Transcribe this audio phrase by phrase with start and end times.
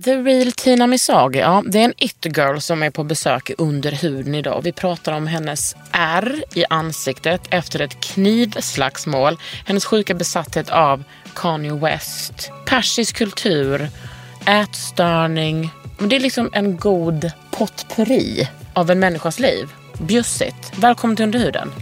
[0.00, 4.34] The Real Tina Misagi, ja, det är en it-girl som är på besök under huden
[4.34, 4.60] idag.
[4.64, 11.72] Vi pratar om hennes ärr i ansiktet efter ett knivslagsmål, hennes sjuka besatthet av Kanye
[11.72, 13.88] West, persisk kultur,
[14.46, 15.70] ätstörning.
[15.98, 19.68] Men Det är liksom en god potpurri av en människas liv.
[19.98, 20.72] Bjussigt.
[20.76, 21.72] Välkommen till Under huden.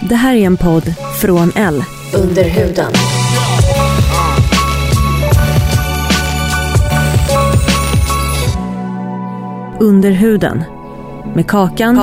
[0.00, 1.84] Det här är en podd från L.
[2.14, 2.92] Under huden.
[9.82, 10.64] Under huden.
[11.34, 11.96] Med Kakan,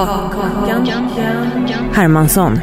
[1.93, 2.59] Hermansson.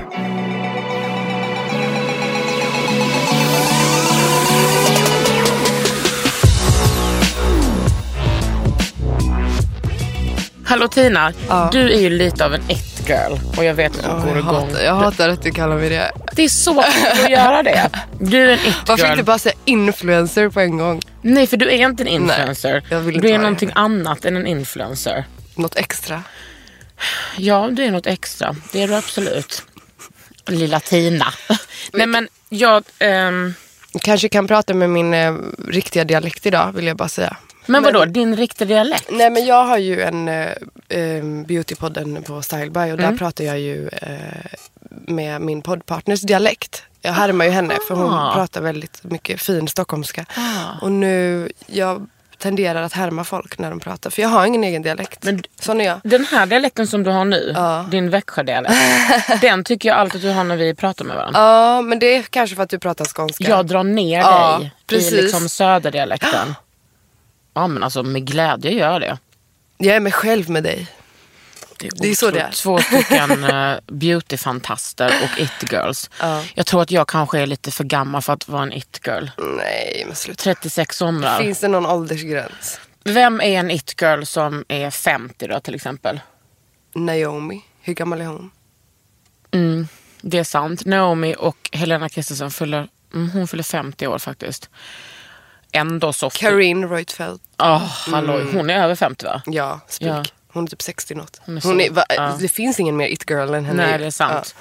[10.64, 11.32] Hallå Tina,
[11.72, 12.60] du är ju lite av en
[13.06, 14.54] it-girl och jag vet att du går jag, igång.
[14.68, 16.12] hatar, jag hatar att du kallar mig det.
[16.32, 17.90] Det är så kul att göra det.
[18.20, 19.10] Du är en Varför it-girl.
[19.12, 21.02] inte bara säga influencer på en gång?
[21.22, 22.72] Nej, för du är inte en influencer.
[22.72, 23.74] Nej, jag vill inte du är någonting det.
[23.74, 25.24] annat än en influencer.
[25.54, 26.22] Något extra.
[27.36, 28.56] Ja, du är något extra.
[28.72, 29.62] Det är du absolut.
[30.46, 31.26] Lilla Tina.
[31.92, 32.84] Nej, men jag...
[32.98, 33.54] ehm,
[34.02, 35.34] Kanske kan prata med min eh,
[35.68, 37.36] riktiga dialekt idag vill jag bara säga.
[37.66, 39.08] Men vadå, din riktiga dialekt?
[39.10, 40.48] Nej men jag har ju en eh,
[40.88, 42.96] eh, beautypodden på Styleby och Mm.
[43.10, 44.08] där pratar jag ju eh,
[44.90, 46.82] med min poddpartners dialekt.
[47.02, 48.34] Jag härmar ju henne för hon Ah.
[48.34, 50.24] pratar väldigt mycket fin stockholmska.
[50.82, 52.06] Och nu, jag
[52.38, 55.24] tenderar att härma folk när de pratar för jag har ingen egen dialekt.
[55.24, 56.00] Men- Sån är jag.
[56.04, 57.86] Den här dialekten som du har nu, Ja.
[57.90, 58.74] din Växjödialekt,
[59.40, 61.40] den tycker jag alltid att du har när vi pratar med varandra.
[61.40, 63.44] Ja men det är kanske för att du pratar skånska.
[63.48, 65.12] Jag drar ner Ja, dig precis.
[65.12, 66.54] i liksom söderdialekten.
[67.56, 69.18] Ja men alltså med glädje gör jag det.
[69.76, 70.86] Jag är mig själv med dig.
[71.78, 72.50] Det är så det är.
[72.50, 76.10] Två stycken uh, beautyfantaster och it-girls.
[76.20, 76.42] Ja.
[76.54, 79.28] Jag tror att jag kanske är lite för gammal för att vara en it-girl.
[79.56, 80.42] Nej men sluta.
[80.42, 81.38] 36 somrar.
[81.38, 82.80] Finns det någon åldersgräns?
[83.04, 86.20] Vem är en it-girl som är 50 då till exempel?
[86.94, 88.50] Naomi, hur gammal är hon?
[89.50, 89.88] Mm,
[90.20, 90.84] det är sant.
[90.84, 94.70] Naomi och Helena Kristensen fyller, mm, hon fyller 50 år faktiskt.
[95.72, 96.30] Ändå så...
[96.30, 97.45] Karin Reutefeldt.
[97.58, 99.42] Oh, hallå, hon är över 50 va?
[99.46, 100.08] Ja, spik.
[100.08, 100.24] Ja.
[100.52, 101.40] Hon är typ 60 något.
[101.46, 102.36] Hon Hon är är så- va, ja.
[102.40, 103.86] Det finns ingen mer it-girl än henne.
[103.86, 104.54] Nej, det är sant.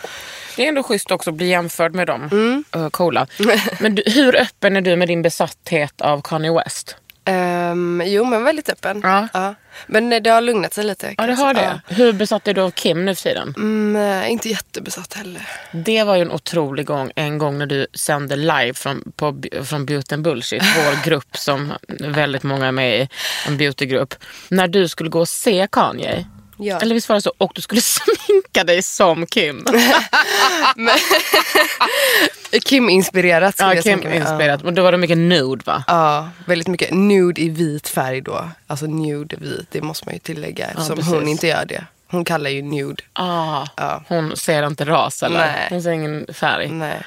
[0.56, 2.30] Det är ändå schysst också att bli jämförd med dem.
[2.32, 2.64] Mm.
[2.76, 3.28] Uh, coola.
[3.80, 6.96] Men du, hur öppen är du med din besatthet av Kanye West?
[7.26, 7.32] Ja.
[7.32, 9.02] Ehm, jo, men väldigt öppen.
[9.04, 9.56] Ja.
[9.88, 11.14] Men eh, det har lugnat sig lite.
[11.18, 11.82] Ja, det har det.
[11.88, 13.54] Hur besatt är du av Kim nu för tiden?
[13.56, 13.62] Ja.
[13.62, 15.48] Mm, eh, inte jättebesatt heller.
[15.72, 19.86] Det var ju en otrolig gång, en gång när du sände live från, på, från
[19.86, 23.10] Beauty and Bullshit, vår grupp som väldigt många är med i,
[23.48, 24.16] en beautygrupp.
[24.50, 26.26] När du skulle gå och se Kanye.
[26.58, 26.80] Ja.
[26.80, 27.34] Eller visst var det så?
[27.38, 27.82] Och du skulle
[28.28, 29.66] sminka dig som Kim.
[32.66, 34.18] Kim-inspirerat ja, jag Kim tänka mig.
[34.18, 34.64] inspirerat.
[34.64, 35.84] Men då var det mycket nude va?
[35.88, 38.50] Ja, väldigt mycket nude i vit färg då.
[38.68, 41.14] Alltså nude vit, det måste man ju tillägga eftersom precis.
[41.14, 41.86] hon inte gör det.
[42.08, 43.04] Hon kallar ju nude.
[43.14, 44.04] Ah, Ja.
[44.08, 45.40] Hon ser inte ras eller?
[45.40, 45.68] Nej.
[45.70, 46.70] Hon ser ingen färg?
[46.72, 47.02] Nej.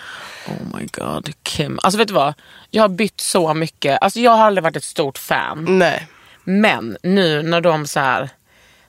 [0.47, 1.79] Oh my god, Kim.
[1.83, 2.35] Alltså vet du vad?
[2.71, 3.99] Jag har bytt så mycket.
[4.03, 5.79] Alltså jag har aldrig varit ett stort fan.
[5.79, 6.07] Nej.
[6.45, 8.31] Men nu när de så här,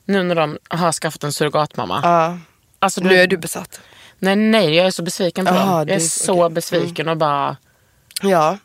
[0.09, 1.99] nu när de har skaffat en surrogatmamma.
[2.03, 2.37] Ja.
[2.79, 3.79] Alltså, Nu är du besatt.
[4.19, 5.77] Nej, nej, jag är så besviken på Aha, dem.
[5.77, 6.41] Jag du- är så okej.
[6.41, 6.53] Mm.
[6.53, 7.57] besviken och bara...
[8.21, 8.57] Ja.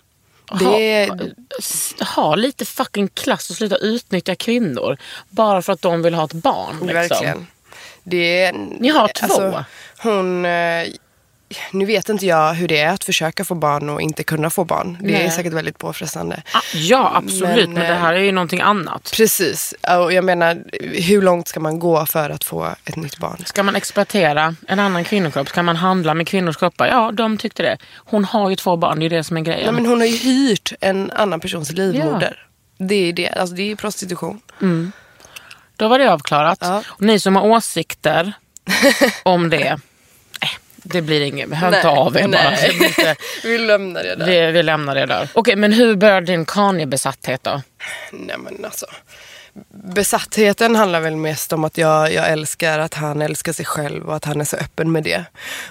[0.59, 4.97] Det ha, ha lite fucking klass och sluta utnyttja kvinnor.
[5.29, 6.75] Bara för att de vill ha ett barn.
[6.75, 6.87] Liksom.
[6.95, 7.47] Verkligen.
[8.05, 9.25] Det Ni har två.
[9.25, 9.65] Alltså,
[10.03, 10.87] hon, eh,
[11.73, 14.65] nu vet inte jag hur det är att försöka få barn och inte kunna få
[14.65, 14.97] barn.
[15.01, 15.27] Det Nej.
[15.27, 16.43] är säkert väldigt påfrestande.
[16.53, 17.69] Ah, ja, absolut.
[17.69, 19.13] Men, Men, det här är ju någonting annat.
[19.17, 19.75] Precis.
[20.01, 20.63] Och jag menar,
[21.01, 23.43] hur långt ska man gå för att få ett nytt barn?
[23.45, 25.49] Ska man exploatera en annan kvinnokropp?
[25.49, 26.87] Ska man handla med kvinnors kroppar?
[26.87, 27.79] Ja, de tyckte det.
[27.97, 29.65] Hon har ju två barn, det är det som är grejen.
[29.65, 32.47] Ja, men hon har ju hyrt en annan persons livmoder.
[32.79, 33.29] Det är det.
[33.29, 34.41] Alltså, det är prostitution.
[35.77, 36.59] Då var det avklarat.
[36.61, 36.83] Ja.
[36.87, 38.33] Och ni som har åsikter
[39.23, 39.79] om det,
[40.85, 41.55] det blir inget.
[41.55, 42.67] Hör inte av er bara.
[42.69, 44.27] Inte, Vi lämnar det där.
[44.27, 45.29] vi, vi lämnar det där.
[45.33, 47.63] Okej, men hur började din Kanye-besatthet då?
[48.13, 48.87] Nej men alltså.
[49.69, 54.17] Besattheten handlar väl mest om att jag, jag älskar att han älskar sig själv och
[54.17, 55.25] att han är så öppen med det.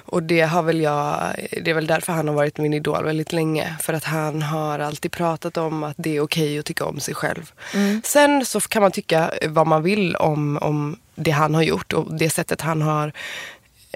[0.05, 1.17] Och det har väl jag,
[1.63, 3.75] det är väl därför han har varit min idol väldigt länge.
[3.81, 7.15] För att han har alltid pratat om att det är okej att tycka om sig
[7.15, 7.51] själv.
[8.03, 12.13] Sen så kan man tycka vad man vill om, om det han har gjort och
[12.13, 13.11] det sättet han har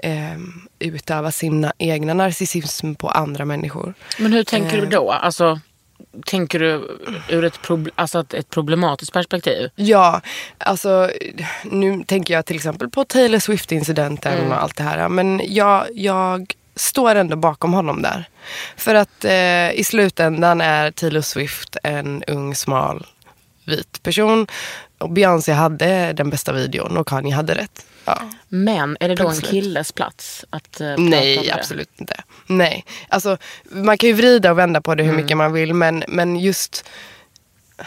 [0.02, 0.36] eh,
[0.78, 3.94] utövat sin egna narcissism på andra människor.
[4.18, 4.80] Men hur tänker Eh.
[4.82, 5.12] du då?
[5.12, 5.60] Alltså,
[6.26, 6.98] tänker du
[7.28, 9.70] ur ett, prob- alltså ett, problematiskt perspektiv?
[9.74, 10.20] Ja,
[10.58, 11.10] alltså
[11.64, 15.08] nu tänker jag till exempel på Taylor Swift-incidenten och allt det här.
[15.08, 18.28] Men jag, jag står ändå bakom honom där.
[18.76, 23.06] För att eh, i slutändan är Taylor Swift en ung, smal,
[23.66, 24.46] vit person.
[24.98, 27.86] Och Beyoncé hade den bästa videon och Kanye hade rätt.
[28.08, 28.30] Ja.
[28.48, 31.52] Men är det då en killes plats att eh, prata om Nej, det?
[31.52, 32.22] absolut inte.
[32.46, 36.04] Nej, alltså man kan ju vrida och vända på det hur mycket man vill men,
[36.08, 36.84] men just...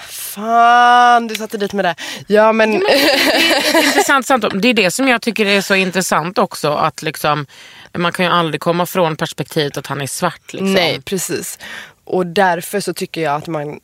[0.08, 1.96] Fan, du satte dit med det.
[2.28, 2.76] Ja men...
[2.76, 4.62] Ett intressant samtal.
[4.62, 6.74] Det är det som jag tycker är så intressant också.
[6.74, 7.46] Att liksom,
[7.94, 10.54] man kan ju aldrig komma från perspektivet att han är svart.
[10.54, 10.74] Liksom.
[10.74, 11.60] Nej, precis.
[12.04, 13.80] Och därför så tycker jag att man...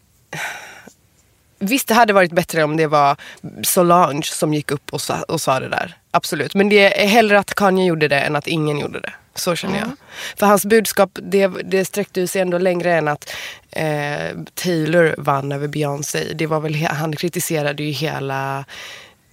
[1.60, 3.18] Visst, det hade varit bättre om det var
[3.64, 5.98] Solange som gick upp och sa, och sa det där.
[6.18, 6.56] Absolut.
[6.56, 9.14] Men det är hellre att Kanye gjorde det än att ingen gjorde det.
[9.36, 9.90] Så känner jag.
[10.38, 13.34] För hans budskap, det, det sträckte sig ändå längre än att
[13.72, 16.34] eh, Taylor vann över Beyoncé.
[16.36, 18.66] Det var väl, han kritiserade ju hela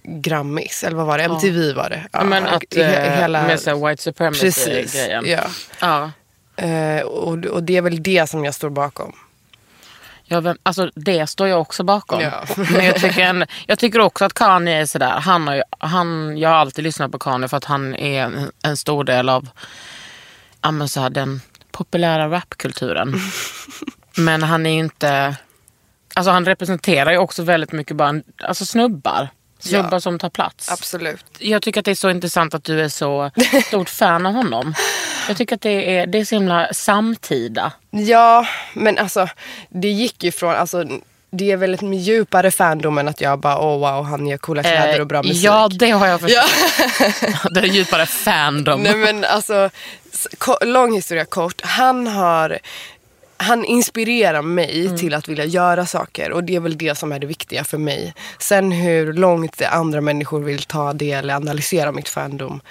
[0.03, 1.23] Grammis, eller vad var det?
[1.23, 2.03] MTV var det.
[2.11, 5.23] Ja, men att, he- eh, med så white Precis, supremacy-grejen.
[5.27, 5.41] ja.
[5.79, 6.11] Ja.
[6.65, 9.13] Eh, och, och det är väl det som jag står bakom.
[10.27, 12.21] Ja, vem, alltså det står jag också bakom.
[12.21, 12.43] Ja.
[12.71, 15.19] Men jag tycker, en, jag tycker också att Kanye är sådär.
[15.19, 18.77] Han har han, jag har alltid lyssnat på Kanye för att han är en, en
[18.77, 19.49] stor del av
[20.61, 21.41] ja, men så här, den
[21.71, 23.15] populära rapkulturen.
[24.17, 25.35] men han är ju inte...
[26.15, 29.29] Alltså han representerar ju också väldigt mycket bara, alltså snubbar.
[29.65, 29.99] Snubbar Ja.
[29.99, 30.71] som tar plats.
[30.71, 31.25] Absolut.
[31.39, 33.31] Jag tycker att det är så intressant att du är så
[33.67, 34.73] stort fan av honom.
[35.27, 37.71] Jag tycker att det är, det är så himla samtida.
[37.91, 39.27] Ja, men alltså
[39.69, 40.85] det gick ju från, alltså
[41.31, 44.63] det är väl ett djupare fandom än att jag bara åh wow han gör coola
[44.63, 45.43] kläder och bra musik.
[45.43, 46.51] Ja, det har jag förstått.
[47.53, 48.81] Det är djupare fandom.
[48.83, 49.69] Nej men alltså,
[50.61, 51.61] lång historia kort.
[51.61, 52.59] Han har
[53.37, 54.97] han inspirerar mig Mm.
[54.97, 57.77] till att vilja göra saker och det är väl det som är det viktiga för
[57.77, 58.13] mig.
[58.39, 62.61] Sen hur långt andra människor vill ta det eller analysera mitt fandom,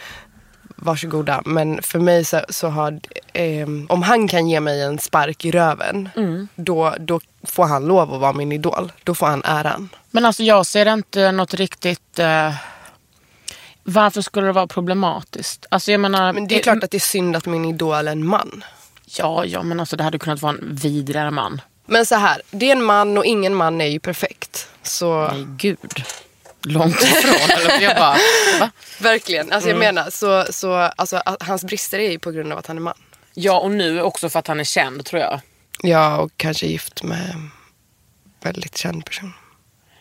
[0.77, 1.43] varsågoda.
[1.45, 3.01] Men för mig så, så har,
[3.33, 6.49] eh, om han kan ge mig en spark i röven, Mm.
[6.57, 8.93] då, då får han lov att vara min idol.
[9.05, 9.89] Då får han äran.
[10.11, 12.19] Men alltså jag ser inte något riktigt...
[12.19, 12.53] Eh,
[13.87, 15.67] varför skulle det vara problematiskt?
[15.69, 16.33] Alltså jag menar...
[16.33, 18.65] Men det är klart att det är synd att min idol är en man.
[19.07, 21.61] Ja, ja, men alltså det hade kunnat vara en vidrigare man.
[21.87, 24.69] Men så här, det är en man och ingen man är ju perfekt.
[24.83, 25.29] Så...
[25.29, 26.05] Nej, gud.
[26.63, 27.51] Långt ifrån.
[27.59, 28.17] Eller jag bara,
[28.61, 28.71] va?
[29.01, 29.53] Verkligen.
[29.53, 29.83] Alltså Mm.
[29.83, 32.81] jag menar, så, så, alltså, hans brister är ju på grund av att han är
[32.81, 32.95] man.
[33.35, 35.41] Ja, och nu också för att han är känd tror jag.
[35.83, 37.51] Ja, och kanske gift med en
[38.43, 39.33] väldigt känd person.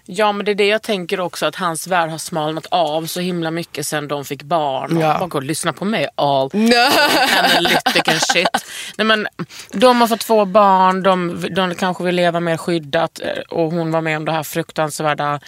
[0.05, 1.45] Ja, men det är det jag tänker också.
[1.45, 4.99] Att hans värld har smalnat av så himla mycket sen de fick barn.
[4.99, 5.13] Ja.
[5.13, 6.07] Och bara gå och lyssna på mig.
[6.15, 6.49] All
[7.53, 8.65] analytic and shit.
[8.97, 9.27] Nej, men,
[9.71, 13.91] de har fått två barn, de, de kanske vill leva mer skyddat eh, och hon
[13.91, 15.39] var med om det här fruktansvärda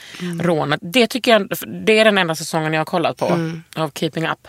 [0.42, 0.80] rånet.
[0.84, 1.50] Det tycker jag
[1.86, 3.40] det är den enda säsongen jag har kollat på
[3.76, 4.48] av Keeping Up.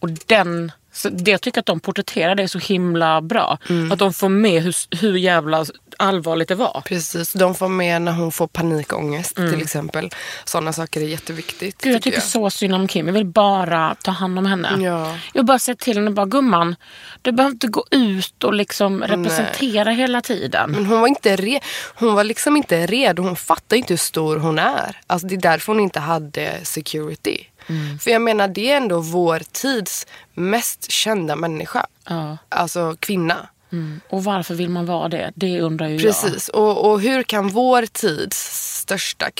[0.00, 3.58] Och den, så det jag tycker att de porträtterar det så himla bra.
[3.92, 5.64] Att de får med hur, hur jävla
[5.98, 6.82] allvarligt det var.
[6.84, 10.10] Precis, de får med när hon får panikångest till exempel.
[10.44, 11.84] Sådana saker är jätteviktigt.
[11.84, 11.92] Mm.
[11.92, 13.06] Gud, jag tycker så synd om Kim.
[13.06, 14.70] Jag vill bara ta hand om henne.
[14.78, 15.16] Ja.
[15.32, 16.76] Jag bara säga till henne, bara, gumman,
[17.22, 20.70] du behöver inte gå ut och liksom representera hela tiden.
[20.70, 21.60] Men hon var, inte re-
[21.94, 23.22] hon var liksom inte redo.
[23.22, 25.00] Hon fattar inte hur stor hon är.
[25.06, 27.38] Alltså det är därför hon inte hade security.
[27.68, 27.98] Mm.
[27.98, 31.86] För jag menar, det är ändå vår tids mest kända människa.
[32.08, 32.38] Ja.
[32.48, 33.48] Alltså kvinna.
[33.72, 34.00] Mm.
[34.08, 35.32] Och varför vill man vara det?
[35.34, 36.48] Det undrar ju Precis.
[36.48, 38.36] Och, och hur kan vår tids
[38.78, 39.30] största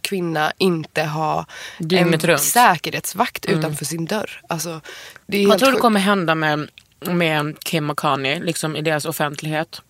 [0.00, 1.46] kvinna inte ha
[1.78, 2.40] Dygnet en runt.
[2.40, 4.40] säkerhetsvakt utanför sin dörr?
[4.48, 4.80] Alltså,
[5.26, 5.48] det är jag.
[5.48, 6.68] Vad tror du kommer hända med
[7.10, 9.82] med Kim och Kanye, liksom i deras offentlighet?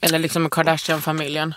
[0.00, 1.54] Eller liksom med Kardashian-familjen?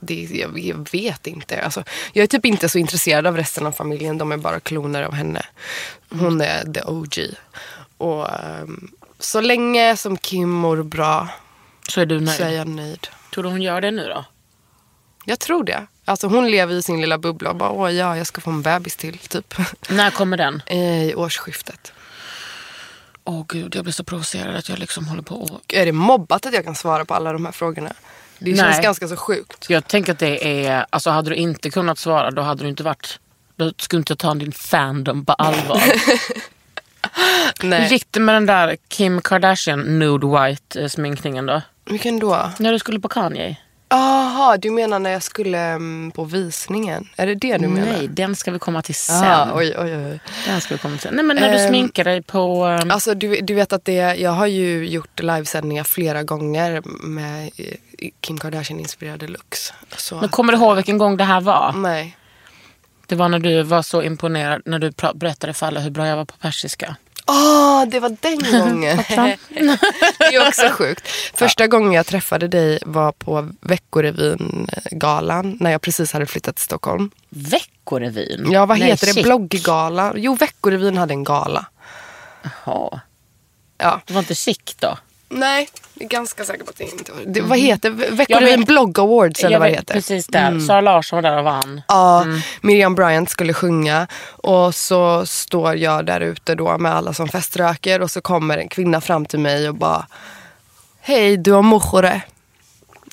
[0.00, 1.62] Det, jag, jag vet inte.
[1.62, 4.18] Alltså, jag är typ inte så intresserad av resten av familjen.
[4.18, 5.42] De är bara kloner av henne.
[6.10, 7.18] Hon är the OG.
[7.98, 11.28] Och ehm, så länge som Kim mår bra
[11.88, 12.36] Så är du nöjd?
[12.36, 13.08] så är jag nöjd.
[13.34, 14.24] Tror du hon gör det nu då?
[15.24, 15.86] Jag tror det.
[16.04, 18.62] Alltså hon lever i sin lilla bubbla och bara, åh ja, jag ska få en
[18.62, 19.54] bebis till, typ.
[19.88, 20.62] När kommer den?
[20.66, 21.92] I årsskiftet.
[23.24, 25.74] Åh gud, jag blir så provocerad att jag liksom håller på och...
[25.74, 27.92] Är det mobbat att jag kan svara på alla de här frågorna?
[28.38, 28.56] Det Nej.
[28.56, 29.66] känns ganska så sjukt.
[29.70, 30.86] Jag tänker att det är...
[30.90, 33.18] Alltså hade du inte kunnat svara då hade du inte varit...
[33.56, 35.82] Då skulle inte jag ta din fandom på allvar.
[37.60, 37.88] Hur Nej.
[37.92, 41.62] gick det med den där Kim Kardashian nude white eh, sminkningen då?
[41.84, 42.50] Vilken då?
[42.58, 43.56] När du skulle på Kanye?
[43.98, 47.08] Jaha, du menar när jag skulle mm, på visningen?
[47.16, 47.92] Är det det du menar?
[47.92, 49.24] Nej, den ska vi komma till sen.
[49.24, 50.20] Ah, oj, oj, oj.
[50.46, 51.10] Den ska vi komma till.
[51.12, 52.64] Nej men när du Ehm, sminkar dig på...
[52.64, 57.50] ehm, Alltså du, du vet att det, jag har ju gjort livesändningar flera gånger med
[57.56, 59.72] eh, Kim Kardashian-inspirerade looks.
[59.96, 61.72] Så, men kommer du ihåg vilken gång det här var?
[61.72, 62.16] Nej.
[63.06, 66.16] Det var när du var så imponerad när du berättade för alla hur bra jag
[66.16, 66.96] var på persiska.
[67.26, 68.38] Åh, det var den
[68.68, 68.96] gången.
[70.18, 71.08] det är också sjukt.
[71.34, 77.10] Första gången jag träffade dig var på Veckorevyn-galan när jag precis hade flyttat till Stockholm.
[77.28, 78.48] Veckorevyn?
[78.52, 79.12] Ja, vad Nej, heter det?
[79.12, 79.24] shit.
[79.24, 80.12] Blogggala?
[80.16, 81.66] Jo, Veckorevyn hade en gala.
[82.42, 83.00] Jaha.
[83.78, 84.00] Ja.
[84.06, 84.98] Det var inte chic då?
[85.34, 87.40] Nej, jag är ganska säker på att det inte var det.
[87.40, 88.10] Vad heter det?
[88.10, 89.94] Veckorevyn Blogg Awards eller vad det heter?
[89.94, 90.60] precis där.
[90.60, 91.82] Sara Larsson var där och vann.
[91.88, 92.26] Ja,
[92.60, 98.02] Miriam Bryant skulle sjunga och så står jag där ute då med alla som feströker
[98.02, 100.06] och så kommer en kvinna fram till mig och bara
[101.00, 102.22] Hej, du har mojore.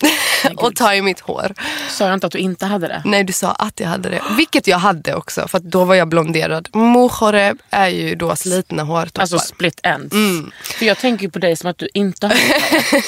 [0.56, 1.54] och tar i mitt hår.
[1.90, 3.02] Sa jag inte att du inte hade det?
[3.06, 4.22] Nej, du sa att jag hade det.
[4.38, 6.70] Vilket jag hade också, för att då var jag blonderad.
[6.74, 9.22] Mojore är ju då slitna hårtoppar.
[9.22, 10.14] Alltså split ends.
[10.14, 10.52] Mm.
[10.64, 12.34] För jag tänker på dig som att du inte har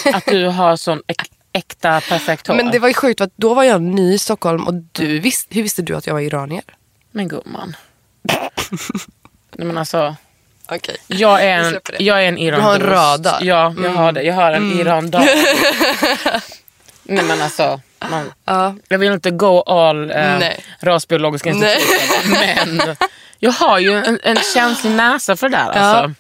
[0.04, 0.16] det.
[0.18, 2.56] Att du har sån äk- äkta perfekt hår.
[2.56, 5.20] Men det var ju sjukt för att då var jag ny i Stockholm och du
[5.20, 6.64] vis- hur visste du att jag var iranier?
[7.12, 7.76] Men gumman.
[9.58, 10.16] Nej, men alltså,
[10.70, 10.98] Okej.
[11.08, 13.36] jag är en, jag är en iran Du har en radar.
[13.42, 13.48] Mm.
[13.48, 14.24] Ja, jag har det.
[14.24, 15.12] Jag har en iran
[17.04, 17.82] Nej men alltså.
[18.10, 18.76] Man, Ja.
[18.88, 20.66] Jag vill inte go all eh, Nej.
[20.80, 22.26] rasbiologiska institutet.
[22.78, 22.96] Men
[23.40, 25.70] jag har ju en, en känslig näsa för det där.
[25.70, 26.14] Alltså.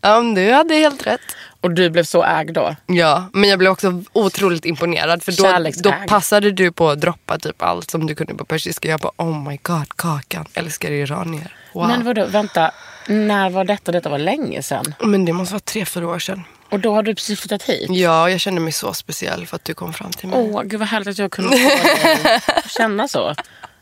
[0.00, 1.20] Ja, men du hade helt rätt.
[1.60, 2.76] Och du blev så ägd då.
[2.86, 7.38] Ja, men jag blev också otroligt imponerad för då, då passade du på att droppa
[7.38, 8.88] typ allt som du kunde på persiska.
[8.88, 11.56] Jag bara oh my god, Kakan, älskar iranier.
[11.72, 11.88] Wow.
[11.88, 12.70] Men vadå, vänta.
[13.06, 13.92] När var detta?
[13.92, 14.94] Detta var länge sedan.
[15.00, 16.44] Men det måste vara tre, fyra år sedan.
[16.74, 17.90] Och då har du precis flyttat hit.
[17.90, 20.38] Ja, jag kände mig så speciell för att du kom fram till mig.
[20.38, 23.34] Åh, gud vad härligt att jag kunde få dig att känna så.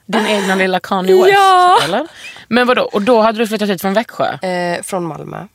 [0.07, 1.29] Din egna lilla Kanye West.
[1.33, 1.81] Ja.
[1.85, 2.07] Eller?
[2.49, 4.49] Men vadå, och då hade du flyttat hit från Växjö?
[4.49, 5.47] Eh, från Malmö.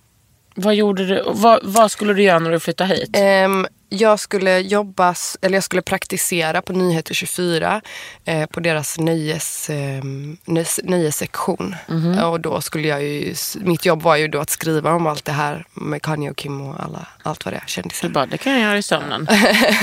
[0.59, 1.23] Vad gjorde du?
[1.27, 3.09] Vad, vad skulle du göra när du flyttade hit?
[3.13, 7.81] Ehm, jag skulle jobba, eller jag skulle praktisera på Nyheter 24
[8.25, 11.75] eh, på deras nöjes, ehm, nöjes, nöjessektion.
[11.87, 12.19] Mhm.
[12.23, 15.31] Och då skulle jag ju, mitt jobb var ju då att skriva om allt det
[15.31, 18.09] här med Kanye och Kim och alla, allt vad det är, Du kändisar.
[18.09, 19.27] bara, det kan jag göra i sömnen.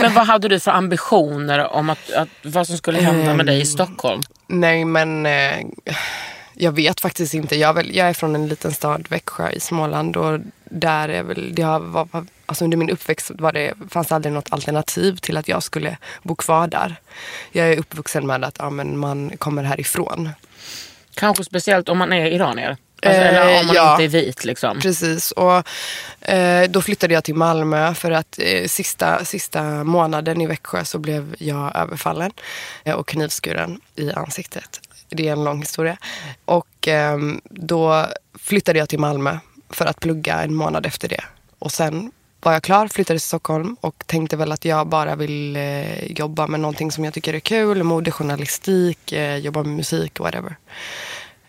[0.00, 3.60] Men vad hade du för ambitioner om att, att, vad som skulle hända med dig
[3.60, 4.22] i Stockholm?
[4.46, 5.58] Nej men eh,
[6.54, 7.56] jag vet faktiskt inte.
[7.56, 10.16] Jag är, väl, jag är från en liten stad, Växjö i Småland.
[10.16, 12.08] Och där är väl, det har, var,
[12.46, 16.34] alltså under min uppväxt var det, fanns aldrig något alternativ till att jag skulle bo
[16.34, 16.96] kvar där.
[17.52, 20.30] Jag är uppvuxen med att ja, men man kommer härifrån.
[21.14, 22.76] Kanske speciellt om man är iranier.
[23.02, 23.92] Alltså, Eh, eller om man ja.
[23.92, 24.80] inte är vit liksom.
[24.80, 25.30] Precis.
[25.30, 25.68] Och,
[26.28, 30.98] eh, då flyttade jag till Malmö för att eh, sista, sista månaden i Växjö så
[30.98, 32.32] blev jag överfallen
[32.84, 34.80] eh, och knivskuren i ansiktet.
[35.14, 35.96] Det är en lång historia.
[36.44, 38.06] Och ehm, då
[38.38, 39.38] flyttade jag till Malmö
[39.70, 41.24] för att plugga en månad efter det.
[41.58, 45.56] Och sen var jag klar, flyttade till Stockholm och tänkte väl att jag bara vill
[45.56, 47.82] eh, jobba med någonting som jag tycker är kul.
[47.82, 50.56] Modejournalistik, eh, jobba med musik, whatever.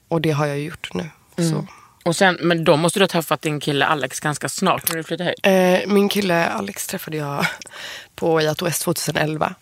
[0.08, 1.10] Och det har jag gjort nu.
[1.38, 1.68] Så.
[2.06, 5.04] Och sen, men då måste du ha träffat din kille Alex ganska snart när du
[5.04, 5.40] flyttade hit.
[5.44, 7.46] Eh, min kille Alex träffade jag
[8.16, 9.56] på Out West 2011.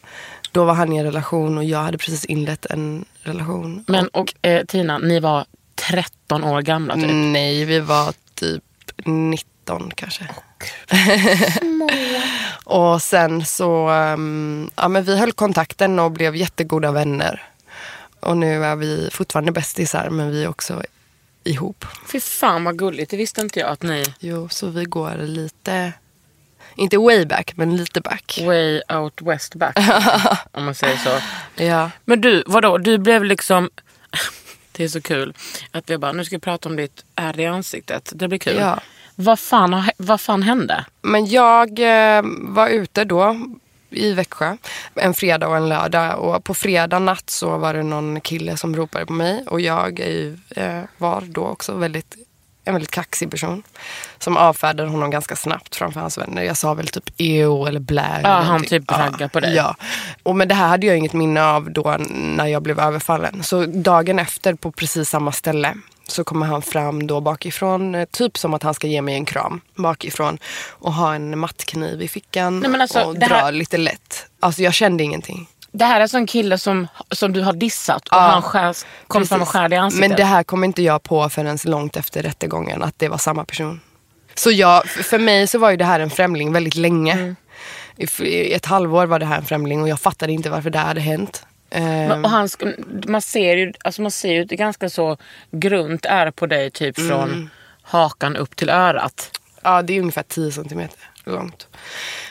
[0.54, 3.84] Då var han i en relation och jag hade precis inlett en relation.
[3.88, 5.46] Men och eh, Tina, ni var
[5.76, 7.06] 13 år gamla typ.
[7.08, 8.64] Nej, vi var typ
[9.06, 10.28] 19 kanske.
[12.64, 17.42] och sen så, ehm, ja men vi höll kontakten och blev jättegoda vänner.
[18.20, 20.84] Och nu är vi fortfarande bästisar men vi är också
[21.44, 21.86] ihop.
[22.12, 25.94] Fy fan vad gulligt, det visste inte jag att ni Jo, så vi går lite,
[26.76, 28.40] inte way back men lite back.
[28.46, 29.78] way out west back.
[30.52, 31.20] om man säger så.
[31.64, 31.92] Ja.
[32.06, 32.78] Men du, vadå?
[32.78, 33.70] Du blev liksom...
[34.72, 35.34] Det är så kul
[35.72, 38.12] att vi bara, nu ska vi prata om ditt ärr i ansiktet.
[38.16, 38.56] Det blir kul.
[38.58, 38.80] Ja.
[39.16, 40.86] Vad fan, vad fan hände?
[41.02, 43.38] Men jag eh, var ute då
[43.90, 44.58] i Växjö
[44.96, 46.20] en fredag och en lördag.
[46.20, 49.44] Och på fredag natt så var det någon kille som ropade på mig.
[49.48, 50.00] Och jag
[50.56, 52.16] eh, var då också väldigt,
[52.66, 53.64] en väldigt kaxig person.
[54.20, 56.44] Som avfärdade honom ganska snabbt framför hans vänner.
[56.44, 58.20] Jag sa väl typ EO eller blä.
[58.24, 58.70] Ja, han någonting.
[58.70, 59.56] typ raggade på dig.
[59.56, 59.76] Ja.
[60.24, 63.44] Och men det här hade jag inget minne av då när jag blev överfallen.
[63.44, 65.74] Så dagen efter på precis samma ställe
[66.08, 69.26] så kommer han fram då bakifrån, eh, typ som att han ska ge mig en
[69.26, 70.38] kram bakifrån
[70.70, 74.26] och ha en mattkniv i fickan Nej, alltså, och dra här- lite lätt.
[74.40, 75.48] Alltså jag kände ingenting.
[75.76, 78.76] Det här är en sån kille som, som du har dissat och Ja, han skär,
[79.08, 80.10] kom fram och skär dig i ansiktet.
[80.10, 83.46] Men det här kom inte jag på förrän långt efter rättegången att det var samma
[83.46, 83.82] person.
[84.36, 87.14] Så jag, för mig så var ju det här en främling väldigt länge.
[87.14, 87.36] Mm.
[88.22, 91.02] I, ett halvår var det här en främling och jag fattade inte varför det hade
[91.02, 91.46] hänt.
[91.70, 95.18] Ehm, Men- Och han, sk- man, ser ju, alltså man ser ju ett ganska så
[95.52, 97.50] grunt är på dig typ från Mm.
[97.82, 99.32] hakan upp till örat.
[99.64, 101.68] Ja, det är ungefär 10 centimeter långt.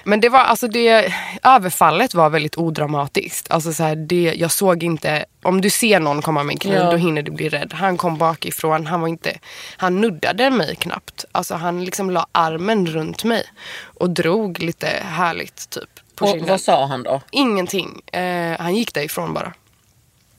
[0.05, 3.51] Men det var alltså det, överfallet var väldigt odramatiskt.
[3.51, 6.75] Alltså så här, det, jag såg inte, om du ser någon komma med en kniv
[6.75, 6.91] Ja.
[6.91, 7.73] då hinner du bli rädd.
[7.73, 9.39] Han kom bakifrån, han var inte,
[9.77, 11.25] han nuddade mig knappt.
[11.33, 13.45] Alltså han liksom la armen runt mig
[13.85, 17.21] och drog lite härligt typ på Och vad sa han då?
[17.31, 18.01] Ingenting.
[18.13, 19.53] Eh, han gick därifrån bara.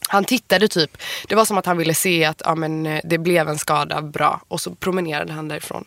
[0.08, 0.98] Han tittade typ.
[1.28, 4.02] Det var som att han ville se att ja, men, eh, det blev en skada,
[4.02, 4.42] bra.
[4.48, 5.86] Och så promenerade han därifrån.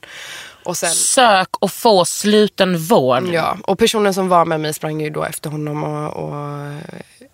[0.66, 3.28] Och sen, Sök och få sluten vård.
[3.32, 6.73] ja, och personen som var med mig sprang ju då efter honom och, och,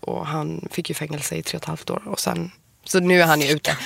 [0.00, 2.02] och han fick ju fängelse i tre och ett halvt år.
[2.06, 2.50] Och sen,
[2.84, 3.76] så nu är han ju ute.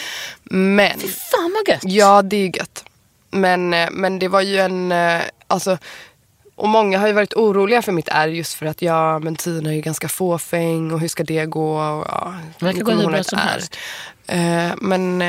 [0.45, 1.83] Men, Fan vad gött.
[1.85, 2.85] ja det är ju gött.
[3.31, 5.79] Men, eh, men det var ju en, eh, alltså
[6.55, 9.71] och många har ju varit oroliga för mitt ärr just för att ja, men Tina
[9.71, 11.77] är ju ganska fåfäng och hur ska det gå?
[11.77, 13.43] Och, ja, Det verkar gå hur bra som ärr.
[13.47, 13.77] helst.
[14.27, 15.23] Eh, men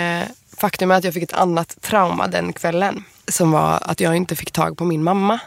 [0.58, 3.04] faktum är att jag fick ett annat trauma den kvällen.
[3.28, 5.40] Som var att jag inte fick tag på min mamma.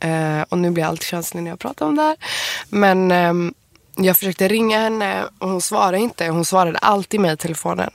[0.00, 2.16] Eh, och nu blir jag alltid känslig när jag pratar om det här.
[2.68, 3.54] Men ehm,
[3.96, 6.28] jag försökte ringa henne och hon svarade inte.
[6.28, 7.90] Hon svarade alltid mig i telefonen.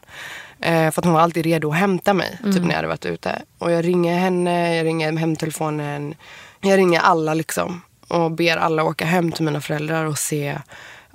[0.59, 2.37] Eh, för att hon var alltid redo att hämta mig.
[2.43, 3.41] Typ när jag hade varit ute.
[3.57, 6.15] Och jag ringer henne, jag ringer hemtelefonen.
[6.61, 7.81] Jag ringer alla liksom.
[8.07, 10.59] Och ber alla åka hem till mina föräldrar och se.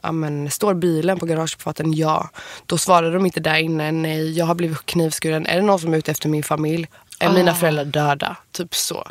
[0.07, 1.93] Ja, men, står bilen på garageuppfarten?
[1.93, 2.31] Ja.
[2.67, 3.93] Då svarade de inte där inne.
[3.93, 5.47] Nej, jag har blivit knivskuren.
[5.47, 6.87] Är det någon som är ute efter min familj?
[7.21, 8.37] Är mina föräldrar döda?
[8.53, 9.07] Typ så.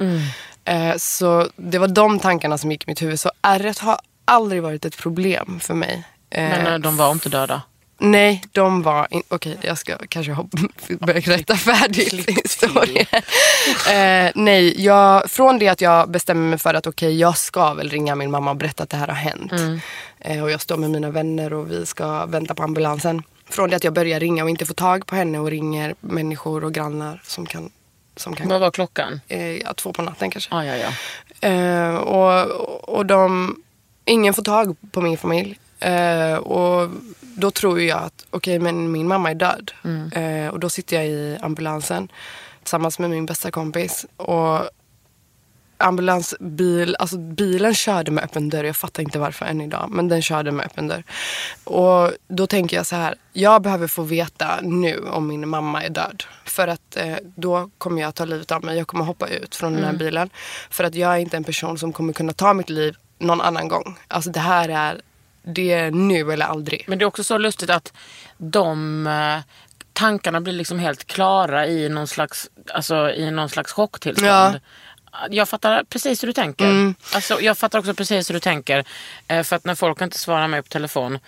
[0.65, 3.19] Eh, så det var de tankarna som gick i mitt huvud.
[3.19, 6.03] Så ärret har aldrig varit ett problem för mig.
[6.29, 7.61] Eh, Men eh, de var inte döda.
[7.97, 9.07] Nej, de var...
[9.09, 9.23] In...
[9.27, 10.57] Okej, jag ska kanske hoppa,
[10.99, 13.05] börja berätta färdigt historien.
[13.89, 17.89] eh, nej, jag, från det att jag bestämmer mig för att okej, jag ska väl
[17.89, 19.51] ringa min mamma och berätta att det här har hänt.
[19.51, 19.77] Eh,
[20.43, 23.23] och jag står med mina vänner och vi ska vänta på ambulansen.
[23.49, 26.63] Från det att jag börjar ringa och inte får tag på henne och ringer människor
[26.63, 27.71] och grannar som kan...
[28.17, 29.21] Som kan Vad var klockan?
[29.27, 30.55] eh, ja, två på natten kanske.
[30.55, 30.89] Ah, ja, ja.
[31.49, 32.49] Eh, och,
[32.97, 33.55] och de,
[34.05, 35.59] ingen får tag på min familj.
[35.79, 36.89] Eh, och
[37.21, 39.71] då tror jag att okej, men min mamma är död.
[40.13, 42.07] Eh, och då sitter jag i ambulansen
[42.63, 44.05] tillsammans med min bästa kompis.
[44.17, 44.59] Och
[45.77, 48.63] ambulansbil, alltså bilen körde med öppen dörr.
[48.63, 51.03] Jag fattar inte varför än idag, men den körde med öppen dörr.
[51.63, 55.89] Och då tänker jag så här, jag behöver få veta nu om min mamma är
[55.89, 56.23] död.
[56.45, 58.77] För att eh, då kommer jag ta livet av mig.
[58.77, 60.29] Jag kommer hoppa ut från den här bilen.
[60.69, 63.67] För att jag är inte en person som kommer kunna ta mitt liv någon annan
[63.67, 63.99] gång.
[64.07, 65.01] Alltså det här är,
[65.43, 66.85] det är nu eller aldrig.
[66.87, 67.93] Men det är också så lustigt att
[68.37, 69.39] de eh,
[69.93, 74.55] tankarna blir liksom helt klara i någon slags, alltså, i någon slags chocktillstånd.
[74.55, 74.59] Ja.
[75.29, 76.65] Jag fattar precis hur du tänker.
[76.65, 76.95] Mm.
[77.13, 78.85] Alltså, jag fattar också precis hur du tänker.
[79.27, 81.19] Eh, för att när folk inte svarar mig på telefon,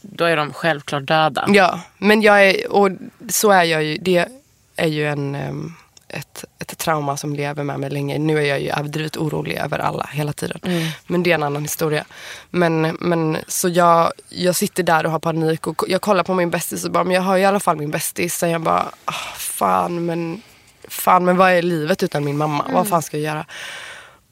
[0.00, 1.42] då är de självklart döda.
[1.42, 1.54] Mm.
[1.54, 2.90] Ja, men jag är, och
[3.28, 4.28] så är jag ju, det
[4.76, 5.74] är ju en, ehm,
[6.08, 8.18] ett, ett trauma som lever med mig länge.
[8.18, 10.60] Nu är jag ju överdrivet orolig över alla hela tiden.
[11.06, 12.04] Men det är en annan historia.
[12.50, 16.50] Men, men så jag, jag sitter där och har panik och jag kollar på min
[16.50, 18.34] bästis och bara, men jag har i alla fall min bästis.
[18.34, 20.42] Sen jag bara, ah, fan men,
[20.88, 22.64] fan men vad är livet utan min mamma?
[22.72, 23.46] Vad fan ska jag göra?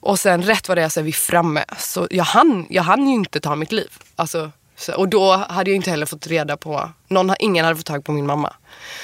[0.01, 1.65] Och sen rätt vad det är så är vi framme.
[1.79, 3.91] Så jag hann, jag hann ju inte ta mitt liv.
[4.17, 7.87] Alltså, så, och då hade jag inte heller fått reda på, någon, ingen hade fått
[7.87, 8.53] tag på min mamma.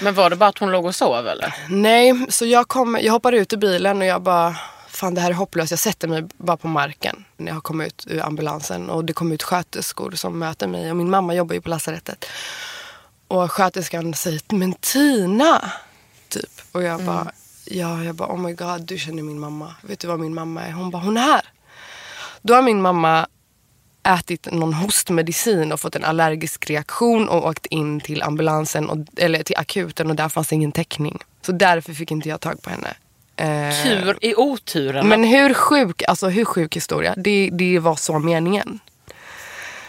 [0.03, 1.55] Men var det bara att hon låg och sov eller?
[1.69, 4.57] Nej, så jag, kom, jag hoppar ut ur bilen och jag bara,
[4.89, 5.71] fan det här är hopplöst.
[5.71, 8.91] Jag sätter mig bara på marken när jag har kommit ut ur ambulansen.
[8.91, 12.25] Och det kom ut sköterskor som möter mig och min mamma jobbar ju på lasarettet.
[13.29, 15.73] Och sköterskan säger, men Tina!
[16.29, 16.51] Typ.
[16.73, 17.33] Och jag bara,
[17.73, 19.75] ja, jag bara, oh my god, du känner min mamma.
[19.83, 20.73] Vet du vad min mamma är?
[20.73, 21.43] Hon bara, hon är här.
[22.43, 23.27] Då har min mamma
[24.03, 29.43] ätit någon hostmedicin och fått en allergisk reaktion och åkt in till ambulansen, och, eller
[29.43, 31.19] till akuten och där fanns ingen täckning.
[31.47, 32.95] Så därför fick inte jag tag på henne.
[33.37, 35.09] Eh, Tur i oturen.
[35.09, 37.15] Men hur sjuk, alltså hur sjuk historia.
[37.17, 38.81] Det, det var så meningen.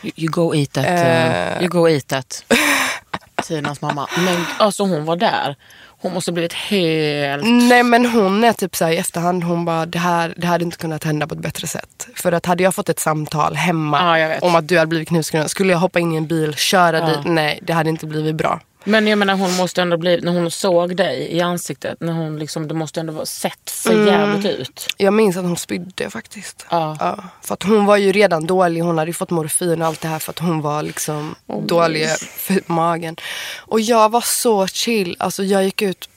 [0.04, 0.86] You, you go eat that.
[0.86, 1.58] Eh.
[1.58, 2.46] Uh, you go eat that.
[3.44, 4.08] Tinas mamma.
[4.18, 5.56] Men alltså hon var där.
[6.04, 7.44] Hon måste blivit helt...
[7.44, 10.64] Nej men hon är typ så här i efterhand, hon bara det här, det hade
[10.64, 12.08] inte kunnat hända på ett bättre sätt.
[12.16, 14.44] För att hade jag fått ett samtal hemma vet.
[14.44, 17.06] om att du hade blivit knivskuren, skulle jag hoppa in i en bil, köra Ja.
[17.08, 17.20] dit?
[17.26, 18.60] Nej, det hade inte blivit bra.
[18.84, 22.40] Men jag menar hon måste ändå bli, när hon såg dig i ansiktet, när hon
[22.40, 24.08] liksom, det måste ändå vara sett för Mm.
[24.08, 24.88] jävligt ut.
[24.98, 26.66] Jag minns att hon spydde faktiskt.
[26.70, 27.18] Ja.
[27.42, 30.08] för att hon var ju redan dålig, hon hade ju fått morfin och allt det
[30.08, 33.16] här för att hon var liksom dålig för magen.
[33.58, 36.10] Och jag var så chill, alltså jag gick ut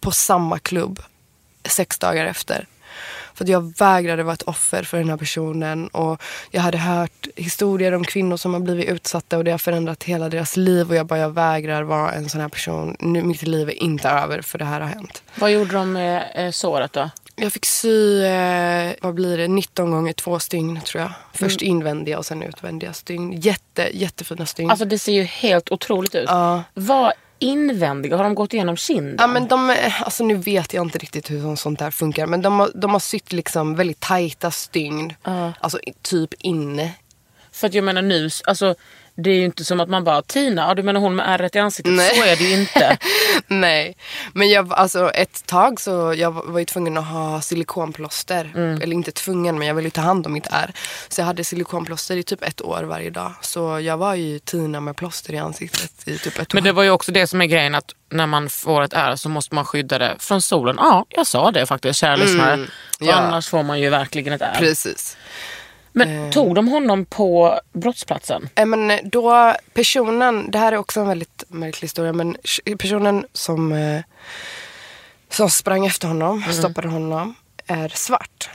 [0.00, 1.02] på samma klubb
[1.68, 2.66] sex dagar efter.
[3.34, 5.88] För att jag vägrade vara ett offer för den här personen.
[5.88, 10.04] Och jag hade hört historier om kvinnor som har blivit utsatta och det har förändrat
[10.04, 10.90] hela deras liv.
[10.90, 12.96] Och jag bara, jag vägrar vara en sån här person.
[13.00, 15.22] Nu, mitt liv är inte över för det här har hänt.
[15.34, 17.10] Vad gjorde de med eh, såret då?
[17.36, 21.12] Jag fick sy, eh, vad blir det, 19 gånger två stygn tror jag.
[21.32, 23.32] Först invändiga och sen utvändiga stygn.
[23.32, 24.70] Jätte, jättefina stygn.
[24.70, 26.24] Alltså det ser ju helt otroligt ut.
[26.28, 26.62] Ja.
[26.74, 28.16] Vad invändiga?
[28.16, 29.16] Har de gått igenom kinden?
[29.18, 32.26] Ja men de, alltså nu vet jag inte riktigt hur sånt där funkar.
[32.26, 35.12] Men de har, de har sytt liksom väldigt tajta stygn.
[35.60, 36.92] Alltså i- typ inne.
[37.52, 38.74] För att jag menar nu, alltså
[39.16, 41.56] det är ju inte som att man bara Tina, ja, du menar hon med ärret
[41.56, 41.92] i ansiktet?
[41.92, 42.16] Nej.
[42.16, 42.98] Så är det ju inte.
[43.46, 43.96] Nej,
[44.32, 48.52] men jag, alltså ett tag så jag var ju tvungen att ha silikonplåster.
[48.54, 48.82] Mm.
[48.82, 50.72] Eller inte tvungen, men jag ville ta hand om mitt ärr.
[51.08, 53.32] Så jag hade silikonplåster i typ ett år varje dag.
[53.40, 56.54] Så jag var ju Tina med plåster i ansiktet i typ ett år.
[56.54, 59.16] Men det var ju också det som är grejen att när man får ett ärr
[59.16, 60.76] så måste man skydda det från solen.
[60.78, 62.56] Ja, jag sa det faktiskt kära lyssnare.
[62.98, 63.14] För ja.
[63.14, 64.58] Annars får man ju verkligen ett ärr.
[64.58, 65.16] Precis.
[65.96, 68.48] Men tog de honom på brottsplatsen?
[68.54, 72.36] Eh, Men då personen, det här är också en väldigt märklig historia, men
[72.78, 74.00] personen som, eh,
[75.30, 76.52] som sprang efter honom, Mm.
[76.54, 77.34] stoppade honom,
[77.66, 78.50] är svart.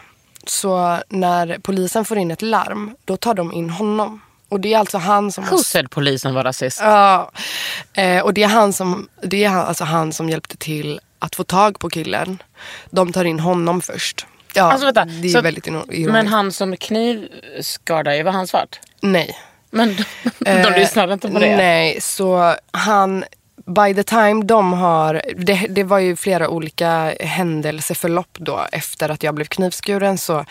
[0.46, 4.22] Så när polisen får in ett larm, då tar de in honom.
[4.50, 5.44] Och det är alltså han som...
[5.46, 6.80] Who said polisen var rasist?
[6.82, 7.32] Ja,
[7.94, 11.44] eh, och det är, han som, det är alltså han som hjälpte till att få
[11.44, 12.42] tag på killen.
[12.90, 14.26] De tar in honom först.
[14.56, 16.12] Ja, Alltså, vänta, det är så- väldigt ironiskt.
[16.12, 18.80] Men han som knivskadade dig, var han svart?
[19.02, 19.38] Nej.
[19.72, 20.04] Men de,
[20.40, 21.58] de Eh, lyssnade inte på det?
[21.58, 23.24] Nej, så han...
[23.66, 25.22] By the time de har...
[25.38, 28.66] Det, det var ju flera olika händelseförlopp då.
[28.72, 30.46] Efter att jag blev knivskuren så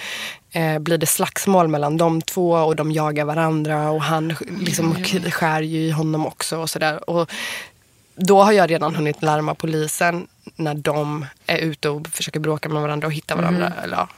[0.53, 5.63] eh, blir det slagsmål mellan de två och de jagar varandra och han liksom skär
[5.63, 7.01] ju i honom också och sådär.
[8.15, 12.83] Då har jag redan hunnit larma polisen när de är ute och försöker bråka med
[12.83, 13.73] varandra och hitta varandra.
[13.83, 14.09] Eller ja,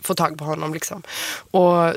[0.00, 1.02] få tag på honom liksom.
[1.50, 1.94] Och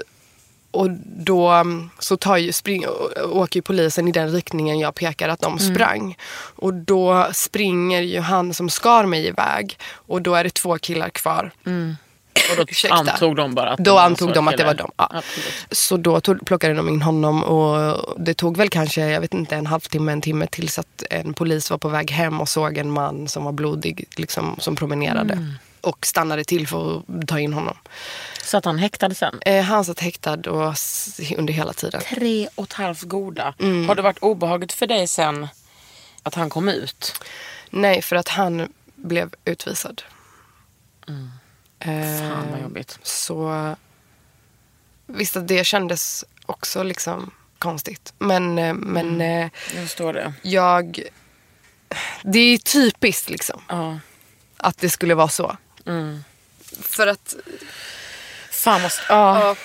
[0.71, 2.85] och då mm, så tar ju, spring,
[3.25, 6.17] åker ju polisen i den riktningen jag pekar att de sprang.
[6.55, 9.77] Och då springer ju han som skar mig iväg.
[9.91, 11.51] Och då är det två killar kvar.
[12.49, 12.95] Och då Ursäkta.
[12.95, 14.91] antog de bara att Då en antog de att det var de.
[14.97, 15.11] Ja.
[15.13, 15.53] Absolut.
[15.71, 19.55] Så då tog, plockade de in honom och det tog väl kanske, jag vet inte,
[19.55, 22.91] en halvtimme, en timme tills att en polis var på väg hem och såg en
[22.91, 25.55] man som var blodig, liksom, som promenerade.
[25.81, 27.77] Och stannade till för att ta in honom.
[28.43, 29.39] Så att han häktade sen?
[29.41, 30.75] Eh, han satt häktad och,
[31.37, 32.01] under hela tiden.
[32.01, 33.53] Tre och ett halvt goda.
[33.59, 33.87] Mm.
[33.87, 35.47] Har det varit obehagligt för dig sen
[36.23, 37.23] att han kom ut?
[37.69, 40.01] Nej, för att han blev utvisad.
[41.07, 41.13] Eh,
[41.83, 42.99] Fan vad jobbigt.
[43.03, 43.75] så
[45.05, 48.13] visst att det kändes också liksom konstigt.
[48.17, 50.33] Men, eh, men eh, Jag förstår det.
[50.41, 51.01] jag...
[52.23, 53.99] Det är typiskt liksom Ja.
[54.57, 55.57] att det skulle vara så.
[55.85, 56.23] Mm.
[56.81, 57.35] För att,
[58.51, 58.91] Fan vad...
[59.09, 59.39] Ja.
[59.39, 59.55] ja,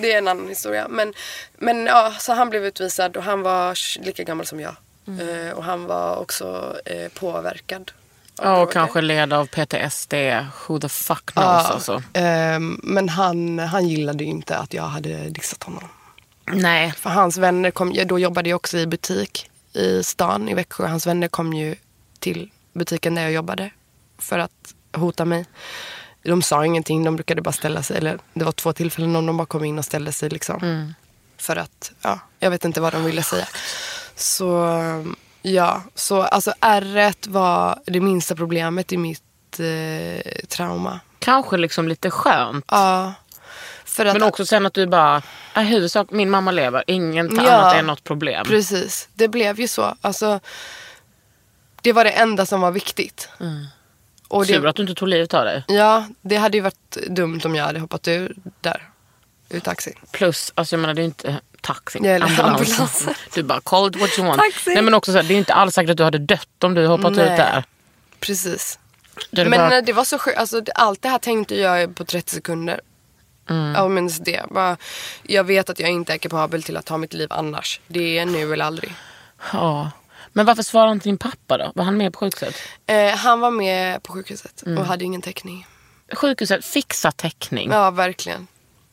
[0.00, 0.88] det är en annan historia.
[0.88, 1.14] Men,
[1.58, 4.76] men ja, så han blev utvisad och han var lika gammal som jag.
[5.06, 7.92] Eh, och han var också eh, påverkad.
[8.42, 10.14] Ja, och kanske led av PTSD.
[10.66, 12.02] Who the fuck knows alltså.
[12.12, 15.84] ehm, men han, han gillade ju inte att jag hade dissat honom.
[16.46, 16.92] Nej.
[16.92, 20.86] För hans vänner kom, ja, då jobbade jag också i butik i stan i Växjö.
[20.86, 21.74] Hans vänner kom ju
[22.18, 23.70] till butiken där jag jobbade
[24.18, 25.44] för att hota mig.
[26.22, 27.96] De sa ingenting, de brukade bara ställa sig.
[27.96, 30.92] Eller det var två tillfällen då de bara kom in och ställde sig liksom.
[31.38, 33.48] För att, ja, jag vet inte vad de ville säga.
[34.16, 34.68] Så,
[35.54, 39.22] ja, så alltså ärret var det minsta problemet i mitt
[39.60, 41.00] eh, trauma.
[41.18, 42.64] Kanske liksom lite skönt.
[42.68, 43.14] Ja.
[43.84, 45.22] För att, Men också sen att du bara,
[45.56, 47.52] i huvudsak min mamma lever, inget Ja.
[47.52, 48.46] annat är något problem.
[48.46, 49.96] Precis, det blev ju så.
[50.00, 50.40] Alltså,
[51.82, 53.28] det var det enda som var viktigt.
[54.28, 55.64] Och Tur att du inte tog livet av dig.
[55.68, 58.88] ja, det hade ju varit dumt om jag hade hoppat ur där.
[59.48, 59.94] Ur taxin.
[60.10, 62.38] Plus, alltså jag menar det är inte taxin, Ja, ambulans.
[62.40, 63.06] ambulans.
[63.34, 64.40] Du bara, call it what you want.
[64.42, 64.74] Taxi.
[64.74, 66.74] Nej men också så här, det är inte alls säkert att du hade dött om
[66.74, 67.36] du hoppat ut Nej.
[67.36, 67.64] där.
[68.20, 68.78] Precis.
[69.30, 70.38] Det Men bara- det var så sjukt.
[70.38, 72.80] Alltså, allt det här tänkte jag på 30 sekunder.
[73.50, 73.74] Mm.
[73.74, 74.42] Jag minns det.
[74.50, 74.76] Bara,
[75.22, 77.80] jag vet att jag inte är kapabel till att ta mitt liv annars.
[77.88, 78.94] Det är nu eller aldrig.
[79.52, 79.90] Ja.
[80.32, 81.72] Men varför svarade inte din pappa då?
[81.74, 82.54] Var han med på sjukhuset?
[82.86, 84.78] Eh, han var med på sjukhuset Mm.
[84.78, 85.66] och hade ingen täckning.
[86.12, 87.70] Sjukhuset, fixa täckning.
[87.70, 88.46] Ja, verkligen.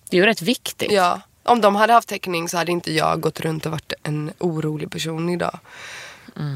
[0.09, 0.91] Det är ju rätt viktigt.
[0.91, 1.21] Ja.
[1.43, 4.91] Om de hade haft täckning så hade inte jag gått runt och varit en orolig
[4.91, 5.59] person idag.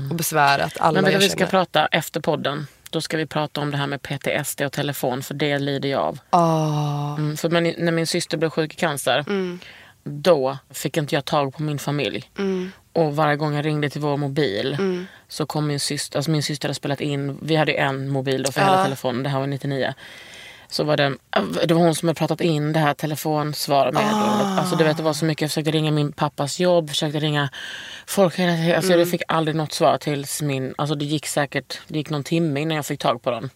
[0.09, 1.03] Och besvärat alla Mm.
[1.03, 1.49] Men vet jag vi ska känner.
[1.49, 2.67] prata efter podden.
[2.89, 6.01] Då ska vi prata om det här med PTSD och telefon, för det lider jag
[6.01, 6.19] av.
[6.29, 7.15] Ah.
[7.17, 9.25] Mm, för när min syster blev sjuk i cancer,
[10.03, 12.31] då fick inte jag tag på min familj.
[12.93, 14.77] Och varje gång jag ringde till vår mobil
[15.27, 18.51] så kom min syster, alltså min syster hade spelat in, vi hade en mobil då
[18.51, 19.93] för hela telefonen, det här var 99.
[20.69, 21.15] Så var det,
[21.65, 24.59] det var hon som hade pratat in det här telefonsvarmeddelandet.
[24.59, 27.49] Alltså du vet det var så mycket, jag försökte ringa min pappas jobb, försökte ringa
[28.07, 28.39] folk.
[28.39, 32.23] Alltså jag fick aldrig något svar tills min, alltså det gick säkert, det gick någon
[32.23, 33.49] timme innan jag fick tag på den.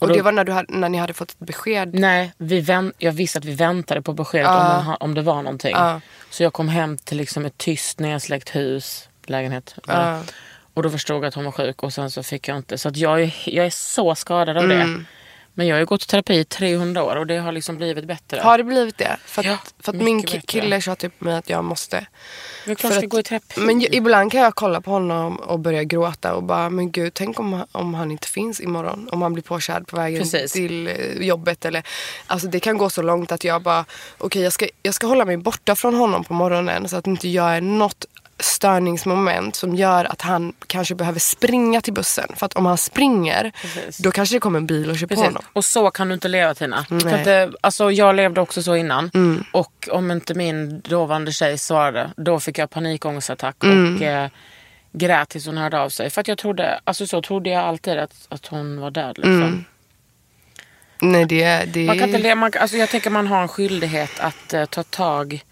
[0.00, 1.94] Och då- det var när, du hade, när ni hade fått besked.
[1.94, 5.22] Nej, vi vänt, jag visste att vi väntade på beskedet om, man, ha- om det
[5.22, 5.72] var någonting.
[5.76, 6.00] Ja.
[6.30, 9.74] Så jag kom hem till liksom ett tyst nedsläckt hus, lägenhet.
[9.86, 10.20] Ja.
[10.74, 12.78] Och då förstod jag att hon var sjuk och sen så fick jag inte.
[12.78, 14.78] Så att jag, är, jag är så skadad av Mm.
[14.98, 15.04] det.
[15.54, 18.04] Men jag har ju gått i terapi i 300 år och det har liksom blivit
[18.04, 18.40] bättre.
[18.40, 19.16] Har det blivit det?
[19.24, 22.06] För att, Ja, för att min ki- kille sa till mig att jag måste.
[22.64, 23.60] Klart För att- gå i terapi.
[23.60, 27.40] Men ibland kan jag kolla på honom och börja gråta och bara, men gud, tänk
[27.40, 29.08] om, om han inte finns imorgon.
[29.12, 30.52] Om han blir påkörd på vägen Precis.
[30.52, 30.94] till eh,
[31.26, 31.64] jobbet.
[31.64, 31.82] Eller,
[32.26, 33.84] alltså det kan gå så långt att jag bara,
[34.18, 37.28] okej jag, ska, jag ska hålla mig borta från honom på morgonen så att inte
[37.28, 38.04] jag är något
[38.38, 42.28] störningsmoment som gör att han kanske behöver springa till bussen.
[42.36, 43.98] För att om han springer, Precis.
[43.98, 45.24] då kanske det kommer en bil och kör på Precis.
[45.24, 45.42] honom.
[45.52, 46.86] Och så kan du inte leva Tina.
[46.88, 49.10] Du kan inte, alltså, jag levde också så innan.
[49.14, 49.44] Mm.
[49.52, 53.96] Och om inte min dåvarande tjej svarade, då fick jag panikångestattack Mm.
[53.96, 54.28] och eh,
[54.92, 56.10] grät tills hon hörde av sig.
[56.10, 59.18] För att jag trodde, alltså så trodde jag alltid att, att hon var död.
[59.18, 59.42] Liksom.
[59.42, 59.64] Mm.
[61.00, 64.54] Nej, det, det Man kan inte man, alltså jag tänker man har en skyldighet att
[64.54, 65.42] eh, ta tag,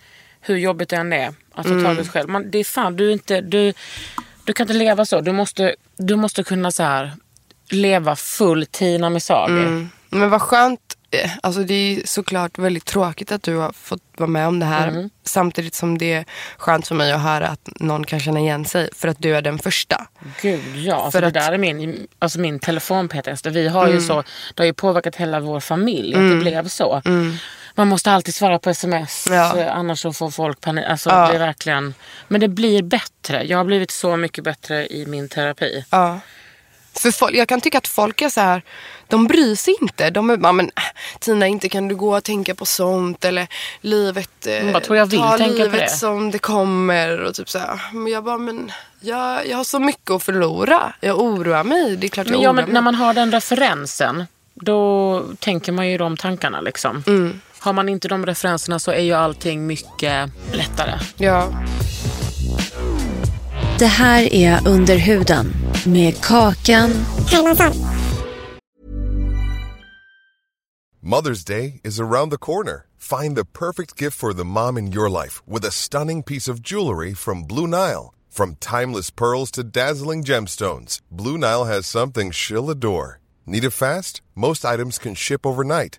[0.40, 1.84] hur jobbigt det än är, att ta Mm.
[1.84, 2.28] tag i sig själv.
[2.28, 3.72] Man, det är fan, du, är inte, du,
[4.44, 5.20] du kan inte leva så.
[5.20, 7.12] Du måste, du måste kunna så här,
[7.70, 9.52] leva full Tina Misagi.
[9.52, 9.88] Mm.
[10.10, 10.80] Men vad skönt.
[11.10, 14.66] eh, Alltså det är såklart väldigt tråkigt att du har fått vara med om det
[14.66, 14.88] här.
[14.88, 15.10] Mm.
[15.24, 16.24] Samtidigt som det är
[16.58, 18.88] skönt för mig att höra att någon kan känna igen sig.
[18.96, 20.06] För att du är den första.
[20.42, 23.46] Gud ja, för, För det att- där är min, alltså min telefon-PTSD.
[23.50, 24.22] Vi har ju så,
[24.54, 27.02] det har ju påverkat hela vår familj att det blev så.
[27.80, 29.58] Man måste alltid svara på sms, Ja.
[29.58, 30.84] eh, annars så får folk panik.
[30.88, 31.28] Alltså, Ja.
[31.28, 31.94] det är verkligen,
[32.28, 33.42] men det blir bättre.
[33.44, 35.84] Jag har blivit så mycket bättre i min terapi.
[35.90, 36.20] Ja.
[36.94, 38.62] För folk, jag kan tycka att folk är så här,
[39.08, 40.10] de bryr sig inte.
[40.10, 40.70] De är bara, men
[41.20, 43.46] Tina inte kan du gå och tänka på sånt eller
[43.80, 45.88] livet, eh, vad tror jag vill ta tänka på livet det?
[45.90, 47.80] som det kommer och typ så här.
[47.92, 50.92] Men jag bara, men jag, jag har så mycket att förlora.
[51.00, 51.96] Jag oroar mig.
[51.96, 52.74] Det är klart jag Men, ja, oroar men mig.
[52.74, 56.60] när man har den referensen, då tänker man ju de tankarna.
[56.60, 57.04] Liksom.
[57.06, 57.40] Mm.
[57.62, 60.98] Har man inte de referenserna så är ju allting mycket lättare.
[61.16, 61.52] Ja.
[63.78, 65.52] Det här är Under huden
[65.86, 66.90] med Kakan
[71.02, 72.86] Mother's Day is around the corner.
[72.98, 76.62] Find the perfect gift for the mom in your life with a stunning piece of
[76.70, 78.14] jewelry from Blue Nile.
[78.30, 83.18] From timeless pearls to dazzling gemstones, Blue Nile has something she'll adore.
[83.46, 84.20] Need it fast?
[84.34, 85.98] Most items can ship overnight.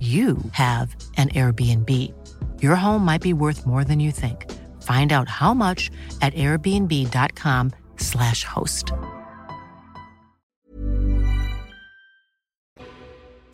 [0.00, 2.12] you have an Airbnb.
[2.60, 4.46] Your home might be worth more than you think.
[4.82, 8.92] Find out how much at airbnb.com/slash host.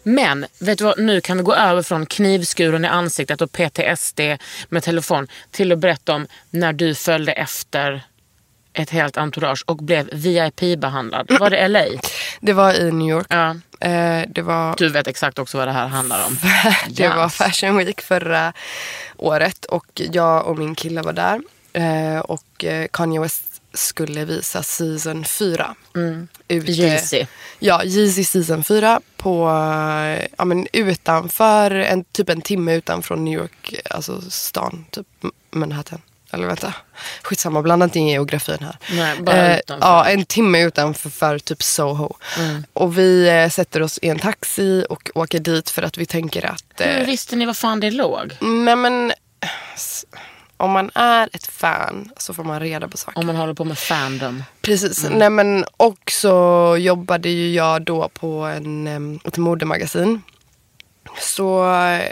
[0.03, 4.21] Men vet du vad, nu kan vi gå över från knivskuren i ansiktet och PTSD
[4.69, 8.03] med telefon till att berätta om när du följde efter
[8.75, 11.39] ett helt entourage och blev VIP-behandlad.
[11.41, 11.85] Var det LA?
[12.41, 13.27] Det var i New York.
[13.31, 13.51] Ja.
[13.81, 16.39] Eh, det var Du vet exakt också vad det här handlar om.
[16.89, 17.35] Det var Yes.
[17.35, 18.53] Fashion Week förra
[19.17, 21.41] året och jag och min kille var där.
[21.73, 23.43] Eh, och eh, Kanye West
[23.75, 25.75] skulle visa season 4.
[26.49, 27.27] Ute- Yeezy.
[27.59, 33.35] Ja, Yeezy season 4 på, eh, ja, men utanför, en, typ en timme utanför New
[33.41, 35.07] York, alltså stan, typ
[35.51, 36.01] Manhattan.
[36.33, 36.75] Eller vänta,
[37.23, 38.77] skitsamma, blanda inte in geografin här.
[38.91, 39.89] Nej, bara utanför.
[39.89, 42.15] Ja, en timme utanför för typ Soho.
[42.73, 46.47] Och vi eh, sätter oss i en taxi och åker dit för att vi tänker
[46.47, 46.65] att...
[46.79, 48.37] Hur Eh, visste ni var fan det låg?
[48.41, 49.13] nej men,
[50.57, 53.19] om man är ett fan så får man reda på saker.
[53.19, 54.45] Om man håller på med fandom.
[54.61, 55.07] Precis.
[55.11, 60.23] Nej, men, och så jobbade ju jag då på en, em, ett modemagasin.
[61.21, 61.63] Så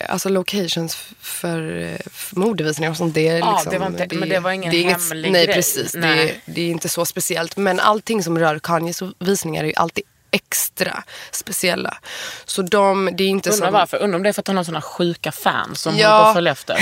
[0.09, 3.15] alltså locations för, för modevisningar och sånt.
[3.15, 5.45] Det, är Ja, liksom, det var inte- men det var ingen är inget- hemlig Nej
[5.47, 5.55] grej.
[5.55, 5.93] precis.
[5.93, 6.41] Det, Nej.
[6.45, 7.57] det är inte så speciellt.
[7.57, 11.97] Men allting som rör Kanyes visningar är ju alltid extra speciella.
[12.45, 13.73] Så de, det är inte Undrar som...
[13.75, 13.97] varför?
[14.03, 16.09] Undrar om det är för att han har såna sjuka fans som Ja.
[16.29, 16.77] att följa efter.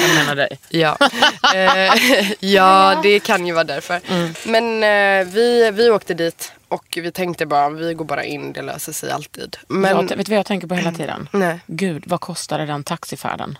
[0.00, 0.58] Jag menar dig.
[0.68, 0.96] Ja,
[1.54, 1.92] eh,
[2.40, 4.00] ja det kan ju vara därför.
[4.08, 4.34] Mm.
[4.44, 8.62] Men eh, vi, vi åkte dit och vi tänkte bara vi går bara in, det
[8.62, 9.56] löser sig alltid.
[9.68, 11.28] Men, Jag, vet du vad jag tänker på hela tiden?
[11.32, 11.58] Nej.
[11.66, 13.58] Gud, vad kostade den taxifärden?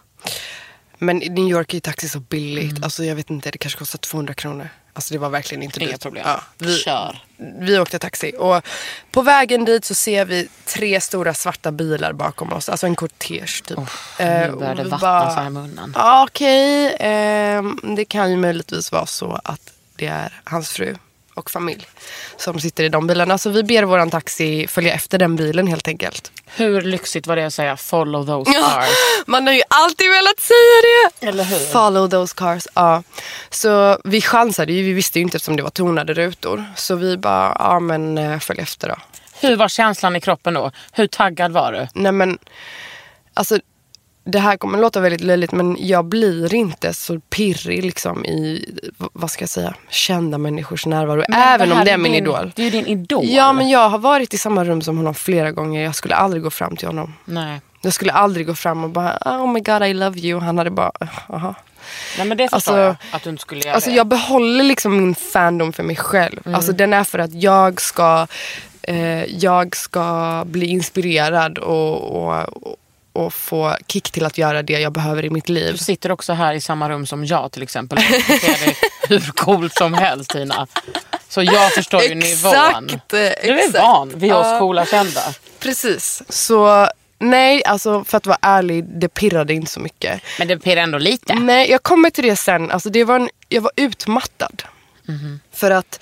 [0.98, 2.85] men i New York är ju taxi så billigt.
[2.85, 4.68] Alltså jag vet inte, det kanske kostar 200 kronor.
[4.92, 6.03] Alltså det var verkligen inte Inga dyrt.
[6.03, 6.22] problem.
[6.27, 7.18] Ja, vi, Kör.
[7.61, 8.62] vi åkte taxi och
[9.11, 12.68] på vägen dit så ser vi tre stora svarta bilar bakom oss.
[12.68, 13.79] Alltså en kortege typ.
[13.79, 13.85] Nu
[14.24, 15.92] Eh, börjar det och vi vattna bara- så här i munnen.
[15.96, 20.96] Ja, Okej, ehm, det kan ju möjligtvis vara så att det är hans fru
[21.35, 21.87] och familj
[22.37, 23.38] som sitter i de bilarna.
[23.38, 26.33] Så vi ber våran taxi följa efter den bilen helt enkelt.
[26.47, 28.88] Hur lyxigt var det att säga follow those cars?
[29.27, 31.27] Man har ju alltid velat säga det.
[31.27, 31.59] Eller hur?
[31.59, 32.66] Follow those cars.
[32.75, 33.03] Ja.
[33.51, 36.64] Så vi chansade ju, vi visste ju inte eftersom det var tonade rutor.
[36.77, 38.97] Så vi bara, ja men eh, följ efter då.
[39.40, 40.70] Hur var känslan i kroppen då?
[40.92, 41.88] Hur taggad var du?
[41.94, 42.38] Nej men,
[43.35, 43.59] alltså
[44.25, 48.65] det här kommer låta väldigt löjligt men jag blir inte så pirrig liksom i,
[49.13, 51.23] vad ska jag säga, kända människors närvaro.
[51.35, 52.53] Även om det är min din, idol.
[52.57, 53.25] Det är ju din idol.
[53.25, 55.83] Ja men jag har varit i samma rum som honom flera gånger.
[55.83, 57.15] Jag skulle aldrig gå fram till honom.
[57.25, 57.61] Nej.
[57.81, 60.41] Jag skulle aldrig gå fram och bara oh my god I love you.
[60.41, 60.93] Han hade bara,
[61.29, 61.55] jaha.
[62.19, 63.97] Nej men det Alltså- jag att du inte skulle göra Alltså det.
[63.97, 66.41] jag behåller liksom min fandom för mig själv.
[66.45, 66.55] Mm.
[66.55, 68.27] Alltså den är för att jag ska,
[68.83, 72.77] eh, jag ska bli inspirerad och, och,
[73.14, 75.72] och, och få kick till att göra det jag behöver i mitt liv.
[75.72, 77.98] Du sitter också här i samma rum som jag till exempel.
[78.29, 78.77] Jag ser
[79.09, 80.66] hur coolt som helst Tina.
[81.29, 82.53] Så jag förstår ju nivån.
[82.55, 83.79] Exakt, Du är exakt.
[83.85, 84.59] van vid oss Ja.
[84.59, 85.20] coola kända.
[85.59, 86.22] Precis.
[86.29, 90.20] Så nej, alltså för att vara ärlig, det pirrade inte så mycket.
[90.38, 91.35] Men det pirrar ändå lite.
[91.35, 92.70] Nej, jag kommer till det sen.
[92.70, 94.62] Alltså, det var en, jag var utmattad.
[95.53, 96.00] För att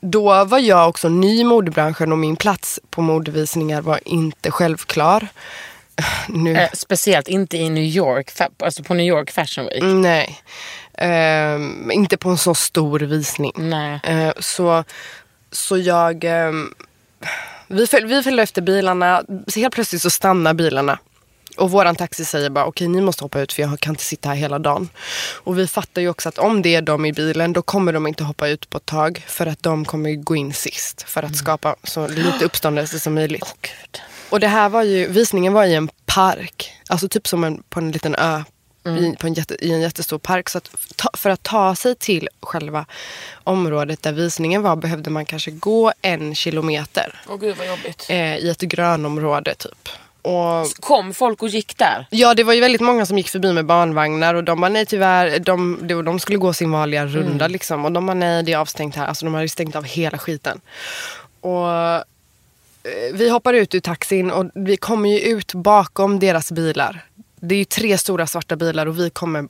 [0.00, 5.28] då var jag också ny i modebranschen och min plats på modevisningar var inte självklar.
[6.28, 9.82] Nu, Eh, speciellt inte i New York, alltså på New York Fashion Week.
[9.82, 10.40] nej.
[10.98, 13.52] Ehm, inte på en så stor visning.
[13.56, 14.00] Nej.
[14.04, 14.84] Eh, så,
[15.52, 16.24] så jag...
[16.24, 16.74] ehm,
[17.66, 19.22] vi, föl, vi följde efter bilarna.
[19.46, 20.98] Så helt plötsligt så stannar bilarna.
[21.56, 24.28] Och våran taxi säger bara okej ni måste hoppa ut för jag kan inte sitta
[24.28, 24.88] här hela dagen.
[25.44, 28.06] Och vi fattar ju också att om det är de i bilen då kommer de
[28.06, 29.24] inte hoppa ut på ett tag.
[29.26, 31.02] För att de kommer gå in sist.
[31.02, 33.54] För att skapa så lite uppståndelse som möjligt.
[33.60, 34.00] Gud.
[34.30, 36.72] Och det här var ju, visningen var i en park.
[36.88, 38.42] Alltså typ som en, på en liten ö.
[38.88, 40.48] I, på en jätte, I en jättestor park.
[40.48, 42.86] Så att ta, för att ta sig till själva
[43.44, 47.22] området där visningen var behövde man kanske gå en kilometer.
[47.28, 48.06] Åh gud vad jobbigt.
[48.08, 49.88] Eh, I ett grönområde typ.
[50.22, 52.06] Och Kom folk och gick där?
[52.10, 54.86] Ja, det var ju väldigt många som gick förbi med barnvagnar och de bara nej
[54.86, 57.84] tyvärr, de, de, de skulle gå sin vanliga runda liksom.
[57.84, 59.06] Och de bara nej det är avstängt här.
[59.06, 60.60] Alltså de hade stängt av hela skiten.
[61.40, 61.68] Och
[63.12, 67.04] vi hoppar ut ur taxin och vi kommer ju ut bakom deras bilar.
[67.40, 69.48] Det är ju tre stora svarta bilar och vi kommer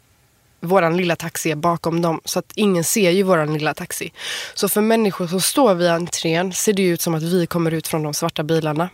[0.61, 4.13] våran lilla taxi är bakom dem så att ingen ser ju våran lilla taxi.
[4.55, 7.71] Så för människor som står vid entrén ser det ju ut som att vi kommer
[7.71, 8.89] ut från de svarta bilarna.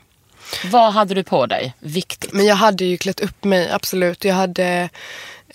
[0.65, 1.75] Vad hade du på dig?
[1.79, 2.33] Viktigt.
[2.33, 4.25] Men jag hade ju klätt upp mig, absolut.
[4.25, 4.89] Jag hade, eh,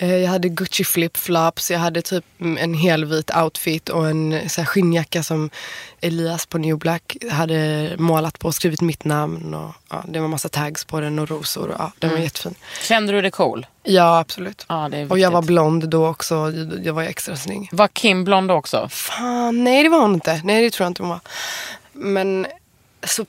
[0.08, 4.66] jag hade Gucci flip-flops, jag hade typ mm, en helvit outfit och en så här,
[4.66, 5.50] skinnjacka som
[6.02, 9.54] Elias på New Black hade målat på och skrivit mitt namn.
[9.54, 11.68] Och, ja, det var massa tags på den och rosor.
[11.68, 12.56] Och, ja, den var jättefin.
[12.82, 13.66] Kände du dig cool?
[13.84, 14.66] Ja, absolut.
[14.70, 16.54] Ja, och jag var blond då också.
[16.84, 17.70] Jag var extra snygg.
[17.72, 18.90] Var Kim blond också?
[18.92, 20.42] Fan, nej det var hon inte.
[20.44, 21.20] Nej det tror jag inte hon var.
[21.94, 22.48] Men
[23.04, 23.26] så,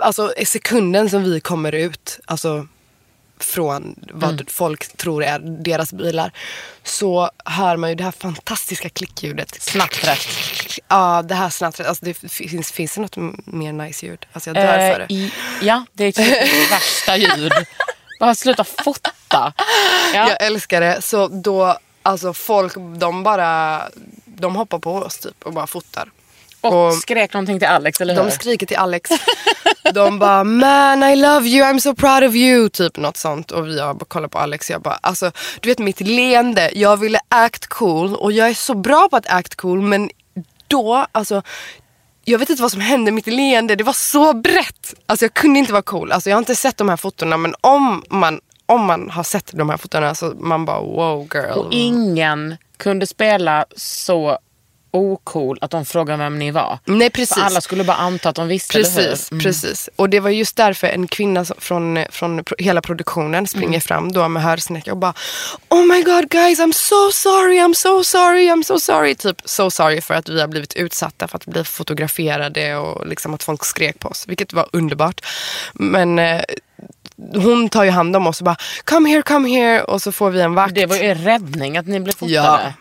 [0.00, 2.66] alltså i sekunden som vi kommer ut, alltså
[3.44, 4.46] från vad Mm.
[4.48, 6.32] folk tror är deras bilar,
[6.82, 9.62] så hör man ju det här fantastiska klickljudet.
[9.62, 10.18] Snattret.
[10.88, 11.88] Ja, det här snattret.
[11.88, 13.16] Alltså det finns, finns det något
[13.46, 14.26] mer nice ljud?
[14.32, 15.14] Alltså jag dör Eh, för det.
[15.14, 15.32] i,
[15.62, 17.52] ja, det är typ värsta ljud.
[18.20, 19.12] Bara sluta fota.
[19.30, 19.52] Ja.
[20.12, 21.02] Jag älskar det.
[21.02, 23.82] Så då, alltså folk, de bara,
[24.24, 26.10] de hoppar på oss typ och bara fotar.
[26.72, 28.22] Och, skrek någonting till Alex, eller hur?
[28.22, 29.10] De skriker till Alex.
[29.94, 32.68] De bara man I love you, I'm so proud of you.
[32.68, 33.50] Typ något sånt.
[33.50, 34.70] Och bara kollat på Alex.
[34.70, 36.70] Jag bara alltså du vet mitt leende.
[36.74, 40.10] Jag ville act cool och jag är så bra på att act cool men
[40.68, 41.42] då alltså
[42.24, 44.94] jag vet inte vad som hände, mitt leende det var så brett.
[45.06, 46.12] Alltså jag kunde inte vara cool.
[46.12, 49.50] Alltså jag har inte sett de här fotona men om man, om man har sett
[49.52, 51.58] de här fotona så man bara wow girl.
[51.58, 54.38] Och ingen kunde spela så
[54.90, 56.78] ocool att de frågade vem ni var.
[56.84, 57.34] Nej precis.
[57.36, 59.30] För alla skulle bara anta att de visste, Precis?
[59.32, 59.44] Mm.
[59.44, 59.88] precis.
[59.96, 63.80] Och det var just därför en kvinna från, från hela produktionen springer Mm.
[63.80, 65.14] fram då med hörsnäcka och bara
[65.68, 69.14] Oh my god guys I'm so sorry, I'm so sorry, I'm so sorry.
[69.14, 73.34] Typ so sorry för att vi har blivit utsatta för att bli fotograferade och liksom
[73.34, 74.24] att folk skrek på oss.
[74.28, 75.20] Vilket var underbart.
[75.74, 76.40] Men eh,
[77.34, 79.82] hon tar ju hand om oss och bara come here, come here.
[79.82, 80.74] Och så får vi en vakt.
[80.74, 82.34] Det var ju er räddning att ni blev fotade.
[82.34, 82.72] Ja.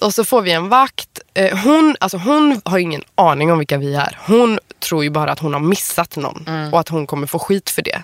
[0.00, 1.20] Och så får vi en vakt.
[1.34, 4.18] Eh, hon, alltså hon har ingen aning om vilka vi är.
[4.26, 4.58] Hon
[4.88, 6.72] tror ju bara att hon har missat någon Mm.
[6.74, 8.02] och att hon kommer få skit för det.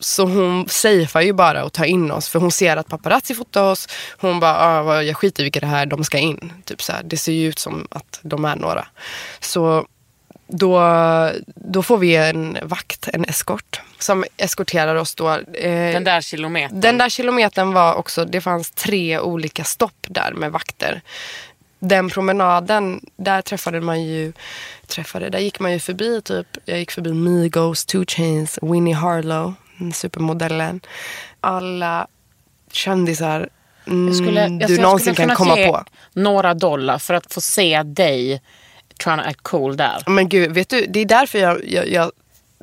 [0.00, 3.62] Så hon safear ju bara och tar in oss för hon ser att paparazzi fotar
[3.62, 3.88] oss.
[4.18, 6.52] Hon bara, ah, jag skiter i vilka det här de ska in.
[6.64, 7.02] Typ så här.
[7.04, 8.86] Det ser ju ut som att de är några.
[9.40, 9.86] Så
[10.48, 10.80] då,
[11.54, 15.30] då får vi en vakt, en eskort, som eskorterar oss då.
[15.30, 16.80] Eh, Den där kilometern.
[16.80, 21.00] den där kilometern var också, det fanns tre olika stopp där med vakter.
[21.78, 24.32] Den promenaden, där träffade man ju,
[24.86, 29.54] träffade, där gick man ju förbi typ, jag gick förbi Migos, Two Chains, Winnie Harlow,
[29.78, 30.80] den supermodellen.
[31.40, 32.06] Alla
[32.72, 33.48] kändisar
[33.86, 35.84] mm, Jag skulle, jag, du jag någonsin skulle kan komma på.
[36.12, 38.42] några dollar för att få se dig
[38.98, 40.02] trying to act cool där.
[40.06, 42.12] Men gud, vet du, det är därför jag, jag, jag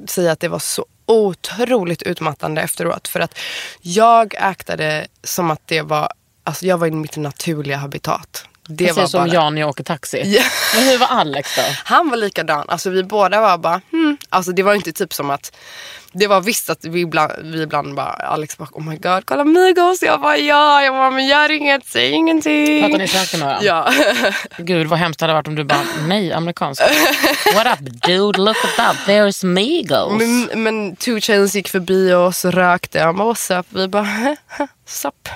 [0.08, 3.08] säger att det var så otroligt utmattande efteråt.
[3.08, 3.38] För att
[3.82, 6.10] jag aktade som att det var,
[6.44, 8.46] alltså jag var i mitt naturliga habitat.
[8.68, 10.22] Det Precis var som bara, jag när jag åker taxi.
[10.26, 10.44] Ja.
[10.76, 11.62] Men hur var Alex då?
[11.84, 12.70] Han var likadan.
[12.70, 14.18] Alltså vi båda var bara, hmm.
[14.30, 15.56] Alltså det var inte typ som att,
[16.18, 19.44] det var visst att vi ibland, vi ibland bara, Alex bara, oh my god, kolla
[19.44, 20.02] Migos.
[20.02, 20.84] Jag bara, ja.
[20.84, 22.82] Jag bara, men gör inget, säg ingenting.
[22.82, 23.66] Pratar ni svenska med varandra?
[23.68, 24.34] Ja.
[24.58, 26.82] Gud vad hemskt det hade varit om du bara, nej amerikansk.
[27.56, 30.12] What up dude, look at that, there's Migos.
[30.20, 33.00] Men, men Two Chains gick förbi oss rökte.
[33.00, 33.66] Han bara, what's up?
[33.70, 34.08] Vi bara,
[34.88, 35.30] sup.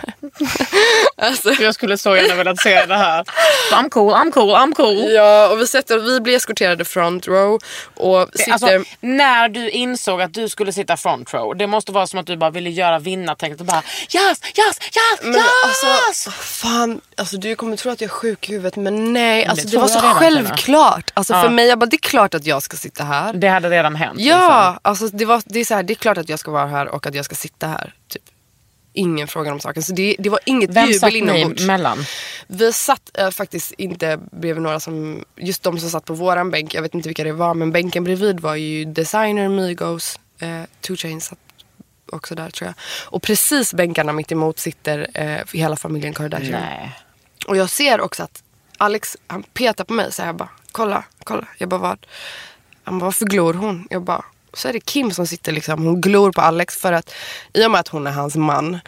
[1.18, 3.24] alltså, Jag skulle så gärna velat se det här.
[3.72, 5.12] I'm cool, I'm cool, I'm cool.
[5.12, 7.60] Ja, och vi, sätter, vi blir eskorterade front row
[7.96, 8.52] och sitter...
[8.52, 12.26] Alltså, när du insåg att du skulle sitta front row, det måste vara som att
[12.26, 13.84] du bara ville göra vinnartänket och bara
[14.14, 15.44] yes, yes, yes, men yes!
[16.08, 19.66] alltså, fan, alltså du kommer tro att jag är sjuk i huvudet men nej, alltså,
[19.66, 21.12] det, tror var så redan, självklart.
[21.14, 21.42] Alltså Ja.
[21.44, 23.34] för mig, jag bara, det är klart att jag ska sitta här.
[23.34, 24.18] Det hade redan hänt.
[24.18, 24.38] liksom.
[24.38, 26.68] Ja, alltså det, var, det är så här, det är klart att jag ska vara
[26.68, 27.94] här och att jag ska sitta här.
[28.08, 28.22] Typ.
[28.94, 29.84] Ingen frågar om saken.
[29.84, 31.66] Så det, det var inget Vem satt jubel ni inombords.
[31.66, 31.98] mellan?
[32.48, 36.74] Vi satt eh, faktiskt inte bredvid några som, just de som satt på våran bänk,
[36.74, 40.96] jag vet inte vilka det var, men bänken bredvid var ju Designer, Migos, eh, Two
[40.96, 41.40] Chainz satt
[42.12, 42.76] också där tror jag.
[43.06, 46.62] Och precis bänkarna mitt emot sitter eh, hela familjen Kardashian.
[46.62, 46.92] Nej.
[47.48, 48.44] Och jag ser också att
[48.78, 51.48] Alex, han petar på mig så jag bara, kolla, kolla.
[51.58, 52.06] Jag bara, vad?
[52.84, 53.88] Han bara, varför glor hon?
[53.90, 57.14] Jag bara, så är det Kim som sitter liksom, hon glor på Alex för att
[57.54, 58.80] i och med att hon är hans man,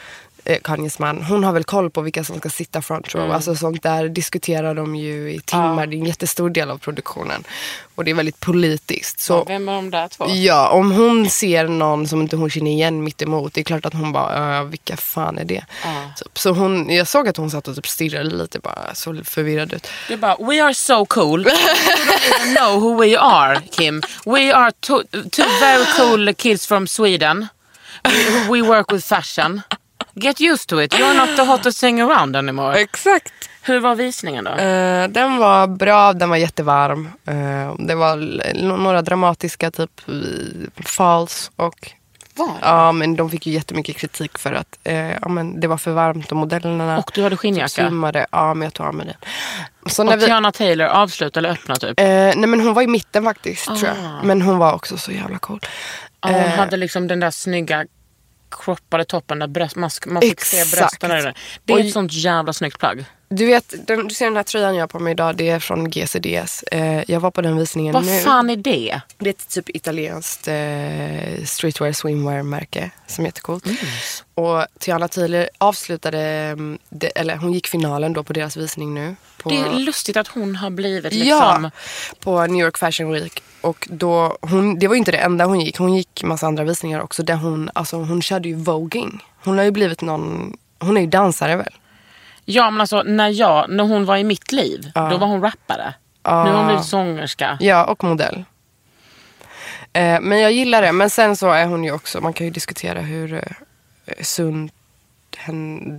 [0.45, 3.31] eh, Kanyes man, hon har väl koll på vilka som ska sitta front row.
[3.31, 7.43] Alltså sånt där diskuterar de ju i timmar, det är en jättestor del av produktionen.
[7.95, 9.19] Och det är väldigt politiskt.
[9.19, 10.25] Så, Vem är de där två?
[10.29, 13.85] Ja, om hon ser någon som inte hon känner igen mitt emot, det är klart
[13.85, 15.65] att hon bara, "Äh, vilka fan är det?
[16.17, 16.37] Typ.
[16.39, 19.87] Så hon, jag såg att hon satt och typ stirrade lite, bara så förvirrad ut.
[20.07, 21.41] Du bara, we are so cool.
[21.41, 24.01] You don't even know who we are, Kim.
[24.25, 27.47] We are two, two very cool kids from Sweden.
[28.03, 29.61] We, we work with fashion.
[30.15, 30.93] Get used to it.
[30.93, 32.79] You're not the hottest thing around anymore.
[32.79, 33.33] Exakt.
[33.61, 34.51] Hur var visningen då?
[34.51, 37.09] Eh, den var bra, den var jättevarm.
[37.25, 38.15] Eh, det var
[38.77, 41.91] några dramatiska typ eh, falls och
[42.35, 42.49] Var?
[42.61, 45.91] Ja men de fick ju jättemycket kritik för att eh, ja, men det var för
[45.91, 47.67] varmt och modellerna Och du hade skinnjacka?
[47.69, 48.25] svimmade.
[48.31, 49.15] Ja men jag tog av mig den.
[49.91, 51.99] Så när Och vi, Tiana Taylor, avsluta eller öppna typ?
[51.99, 53.93] eh, nej men hon var i mitten faktiskt tror Ah.
[54.15, 54.25] jag.
[54.25, 55.59] Men hon var också så jävla cool.
[56.21, 57.85] Ja, hon eh, hade liksom den där snygga
[58.51, 61.09] croppade toppen där bröst, man, man fick se brösten.
[61.09, 61.33] Där.
[61.65, 63.05] Det är Och- ett sånt jävla snyggt plagg.
[63.33, 65.59] Du vet, den, du ser den här tröjan jag har på mig idag, det är
[65.59, 66.63] från GCDS.
[66.63, 68.19] Eh, jag var på den visningen Vad nu.
[68.19, 69.01] fan är det?
[69.17, 70.53] Det är ett typ italienskt eh,
[71.45, 73.65] streetwear swimwear märke som är jättecoolt.
[73.65, 73.77] Mm.
[74.33, 79.15] Och Tiana Taylor avslutade, mm, det, eller hon gick finalen då på deras visning nu.
[79.37, 81.27] På, Det är lustigt att hon har blivit liksom...
[81.63, 81.71] Ja,
[82.19, 83.43] på New York Fashion Week.
[83.61, 85.77] Och då, hon, det var ju inte det enda hon gick.
[85.77, 87.23] Hon gick massa andra visningar också.
[87.23, 89.23] Där hon, alltså, hon körde ju voging.
[89.43, 91.73] Hon har ju blivit någon, hon är ju dansare väl?
[92.45, 95.93] Ja men alltså när, jag, när hon var i mitt liv, då var hon rappare.
[96.23, 97.57] Nu har hon blivit sångerska.
[97.59, 98.43] Ja, och modell.
[99.93, 100.91] Eh, men jag gillar det.
[100.91, 103.41] Men sen så är hon ju också, man kan ju diskutera hur eh,
[104.21, 104.73] sunt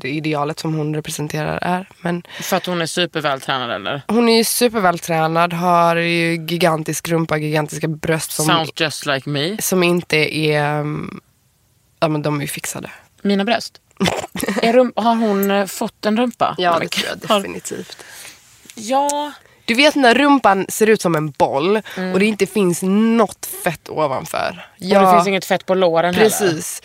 [0.01, 1.89] det idealet som hon representerar är.
[2.01, 4.03] Men För att hon är supervältränad eller?
[4.09, 9.57] hon är ju supervältränad, har ju gigantisk rumpa, gigantiska bröst som, Sounds just like me.
[9.62, 11.20] som inte är, mm,
[12.01, 12.91] ja men de är ju fixade.
[13.22, 13.78] Mina bröst.
[14.62, 16.55] är rum, har hon eh, fått en rumpa?
[16.59, 18.05] Ja, det tror jag definitivt.
[18.74, 19.33] Ja.
[19.64, 21.76] Du vet när rumpan ser ut som en boll
[22.12, 24.66] och det inte finns något fett ovanför.
[24.74, 26.28] Och det finns inget fett på låren heller.
[26.28, 26.83] Precis.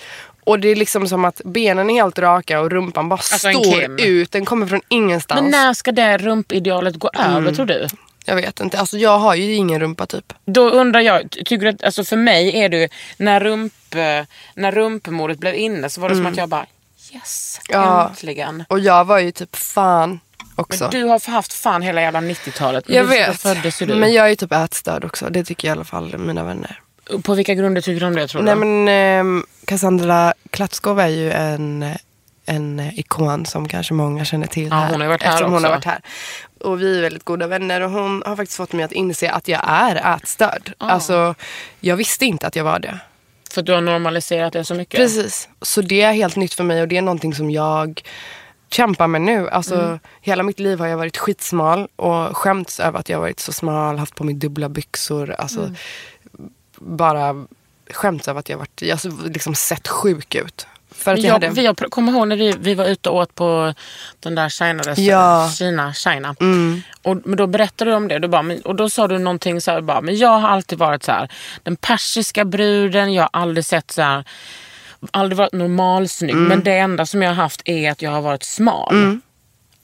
[0.48, 4.02] Och det är liksom som att benen är helt raka och rumpan bara Alltså står
[4.02, 4.32] ut.
[4.32, 5.42] Den kommer från ingenstans.
[5.42, 7.36] Men när ska det rumpidealet gå Mm.
[7.36, 7.88] över tror du?
[8.26, 8.80] Jag vet inte.
[8.80, 10.34] Alltså jag har ju ingen rumpa typ.
[10.46, 14.26] Då undrar jag, ty- tycker du att, alltså för mig är det när, rump, eh,
[14.56, 16.66] när rumpmodet blev inne så var det som att jag bara
[17.14, 17.82] yes, Mm.
[17.82, 18.08] Ja.
[18.10, 18.64] äntligen.
[18.70, 20.20] Och jag var ju typ fan
[20.56, 20.84] också.
[20.84, 22.84] Men du har haft fan hela jävla 90-talet.
[22.88, 23.28] jag du, vet.
[23.28, 23.96] Då föddes ju du.
[23.96, 25.30] Men jag är ju typ ätstörd också.
[25.30, 26.80] Det tycker i alla fall mina vänner.
[27.24, 28.60] På vilka grunder tycker du om det tror Nej du?
[28.60, 31.86] men ehm, Cassandra Klatskov är ju en,
[32.46, 34.92] en ikon som kanske många känner till Ja, här.
[34.92, 35.68] hon har varit här eftersom hon också.
[35.68, 36.02] har varit här.
[36.64, 39.48] Och vi är väldigt goda vänner och hon har faktiskt fått mig att inse att
[39.48, 40.74] jag är ätstörd.
[40.78, 40.90] Ah.
[40.90, 41.36] Alltså,
[41.80, 43.00] jag visste inte att jag var det.
[43.52, 44.98] För du har normaliserat det så mycket?
[45.00, 45.50] Precis.
[45.62, 48.02] Så det är helt nytt för mig och det är någonting som jag
[48.72, 49.50] kämpar med nu.
[49.50, 50.00] Alltså, Mm.
[50.22, 53.98] Hela mitt liv har jag varit skitsmal och skämts över att jag varit så smal,
[53.98, 55.32] haft på mig dubbla byxor.
[55.38, 55.76] Alltså, Mm.
[56.78, 57.46] Bara
[57.90, 60.68] skämts över att jag varit, jag har liksom sett sjuk ut.
[60.92, 61.48] För att jag, Jag, hade...
[61.74, 63.74] pr- kommer ihåg när vi, vi var ute och åt på
[64.20, 65.50] den där China, Ja.
[65.58, 66.36] Kina, China.
[66.40, 66.82] Mm.
[67.02, 68.20] Och, men då berättade du om det.
[68.20, 70.78] Du bara, men, och då sa du någonting så här, bara, men jag har alltid
[70.80, 71.32] varit så här,
[71.64, 74.24] den persiska bruden, jag har aldrig sett så här,
[75.12, 76.36] aldrig varit normalsnygg.
[76.36, 76.48] Mm.
[76.48, 79.20] Men det enda som jag har haft är att jag har varit smal.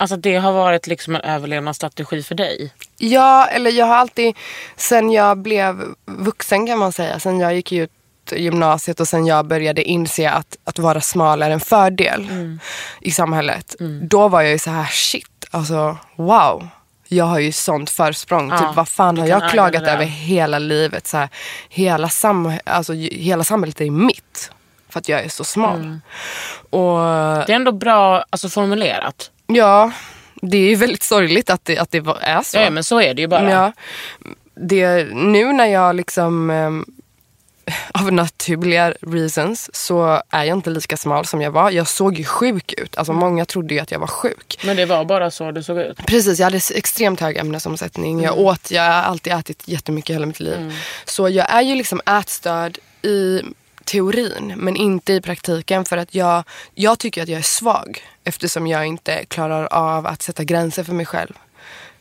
[0.04, 2.74] Alltså det har varit liksom en överlevnadsstrategi för dig.
[2.97, 4.36] Ja, eller jag har alltid,
[4.76, 7.91] sen jag blev vuxen kan man säga, sen jag gick ut
[8.32, 12.28] gymnasiet och sen jag började inse att, att vara smal är en fördel
[13.01, 13.76] i samhället.
[14.01, 16.68] Då var jag ju så här shit, alltså wow.
[17.08, 18.49] Jag har ju sånt försprång.
[18.49, 21.08] Ja, typ, vad fan har jag klagat över hela livet?
[21.08, 21.30] Så här,
[21.70, 24.51] hela, sam alltså, hela samhället är mitt.
[24.89, 25.99] För att jag är så smal.
[26.70, 26.97] Och
[27.45, 29.32] Det är ändå bra alltså, formulerat.
[29.56, 29.91] Ja,
[30.41, 32.58] det är ju väldigt sorgligt att det, att det är så.
[32.58, 33.51] Ja, men så är det ju bara.
[33.51, 33.72] Ja,
[34.56, 36.86] det, nu när jag liksom ehm,
[37.91, 41.72] av naturliga reasons så är jag inte lika smal som jag var.
[41.72, 42.97] Jag såg ju sjuk ut.
[42.97, 44.60] Alltså många trodde ju att jag var sjuk.
[44.66, 45.97] Men det var bara så du såg ut.
[46.06, 48.22] Precis, jag hade extremt hög ämnesomsättning.
[48.22, 50.74] Jag åt, jag har alltid ätit jättemycket hela mitt liv.
[51.06, 53.41] Så jag är ju liksom ätstörd i
[53.86, 58.67] teorin men inte i praktiken för att jag, jag tycker att jag är svag eftersom
[58.67, 61.34] jag inte klarar av att sätta gränser för mig själv.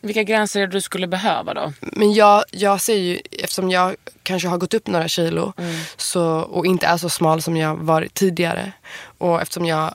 [0.00, 1.72] Vilka gränser är det du skulle behöva då?
[1.80, 5.52] Men jag, jag ser ju, eftersom jag kanske har gått upp några kilo
[5.96, 8.72] så, och inte är så smal som jag varit tidigare
[9.18, 9.94] och eftersom jag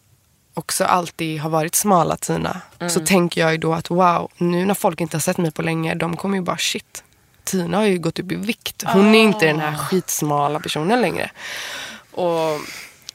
[0.53, 4.73] också alltid har varit smala Tina så tänker jag ju då att wow, nu när
[4.73, 7.03] folk inte har sett mig på länge, de kommer ju bara shit.
[7.47, 8.83] Tina har ju gått upp i vikt.
[8.87, 11.31] Hon är inte den här skitsmala personen längre.
[12.11, 12.59] Och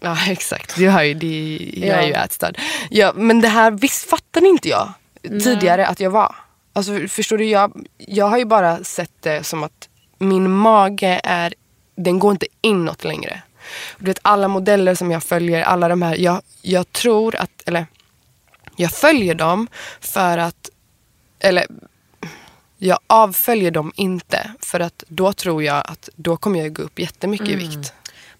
[0.02, 2.58] Ja exakt, du har ju, det, jag är ju ätstörd.
[2.90, 6.34] Ja, men det här visst fattade inte jag tidigare att jag var.
[6.72, 11.54] Alltså förstår du, jag, jag har ju bara sett det som att min mage är,
[11.96, 13.42] den går inte inåt längre.
[13.98, 17.86] Du vet alla modeller som jag följer, alla de här, jag, jag tror att, eller
[18.76, 19.68] jag följer dem
[20.00, 20.70] för att,
[21.40, 21.66] eller
[22.84, 26.98] jag avföljer dem inte för att då tror jag att då kommer jag gå upp
[26.98, 27.92] jättemycket i vikt.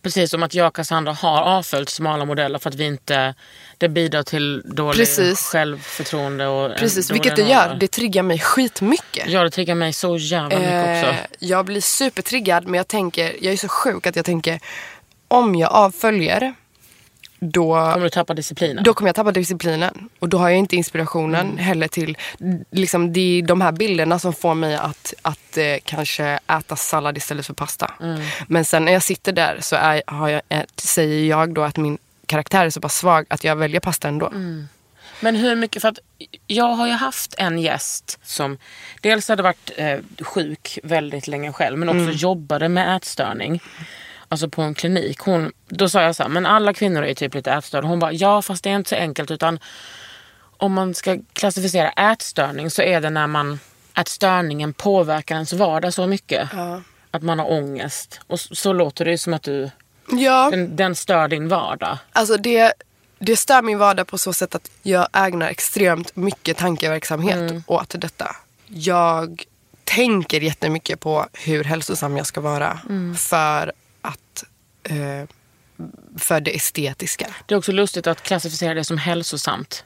[0.03, 3.35] Precis som att jag och Cassandra har avföljt smala modeller för att vi inte,
[3.79, 5.41] det bidrar till dålig Precis.
[5.41, 6.47] självförtroende.
[6.47, 7.75] Och Precis, vilket det gör.
[7.81, 9.29] Det triggar mig skitmycket.
[9.29, 11.15] Ja, det triggar mig så jävla mycket Eh, också.
[11.39, 14.61] jag blir supertriggad men jag tänker, jag är så sjuk att jag tänker
[15.29, 16.55] om jag avföljer
[17.45, 18.85] då, Kommer du tappa disciplinen?
[18.85, 20.09] då kommer jag tappa disciplinen.
[20.19, 21.59] Och då har jag inte inspirationen Mm.
[21.59, 22.17] heller till
[22.71, 26.25] liksom, det är de här bilderna som får mig att, att eh, kanske
[26.59, 27.95] äta sallad istället för pasta.
[28.01, 28.21] Mm.
[28.49, 31.77] Men sen när jag sitter där så är, har jag, eh, säger jag då att
[31.77, 34.27] min karaktär är så pass svag att jag väljer pasta ändå.
[34.27, 34.69] Mm.
[35.21, 35.99] Men hur mycket, för att
[36.47, 38.59] jag har ju haft en gäst som
[39.01, 42.15] dels hade varit eh, sjuk väldigt länge själv men också Mm.
[42.17, 43.61] jobbade med ätstörning.
[44.33, 45.19] Alltså på en klinik.
[45.19, 47.89] Hon, då sa jag så här, men alla kvinnor är typ lite ätstörda.
[47.89, 49.59] Hon bara, ja fast det är inte så enkelt utan
[50.57, 53.61] om man ska klassificera ätstörning så är det när man,
[53.99, 56.49] ätstörningen påverkar ens vardag så mycket.
[57.11, 58.21] Att man har ångest.
[58.27, 59.71] Och så, så låter det ju som att du,
[60.11, 60.49] Ja.
[60.51, 61.99] den, den stör din vardag.
[62.13, 62.73] Alltså det,
[63.19, 68.37] det stör min vardag på så sätt att jag ägnar extremt mycket tankeverksamhet åt detta.
[68.67, 69.45] Jag
[69.85, 73.15] tänker jättemycket på hur hälsosam jag ska vara Mm.
[73.17, 73.73] för
[74.03, 74.45] att
[74.83, 75.29] eh,
[76.19, 77.27] för det estetiska.
[77.47, 79.85] Det är också lustigt att klassificera det som hälsosamt.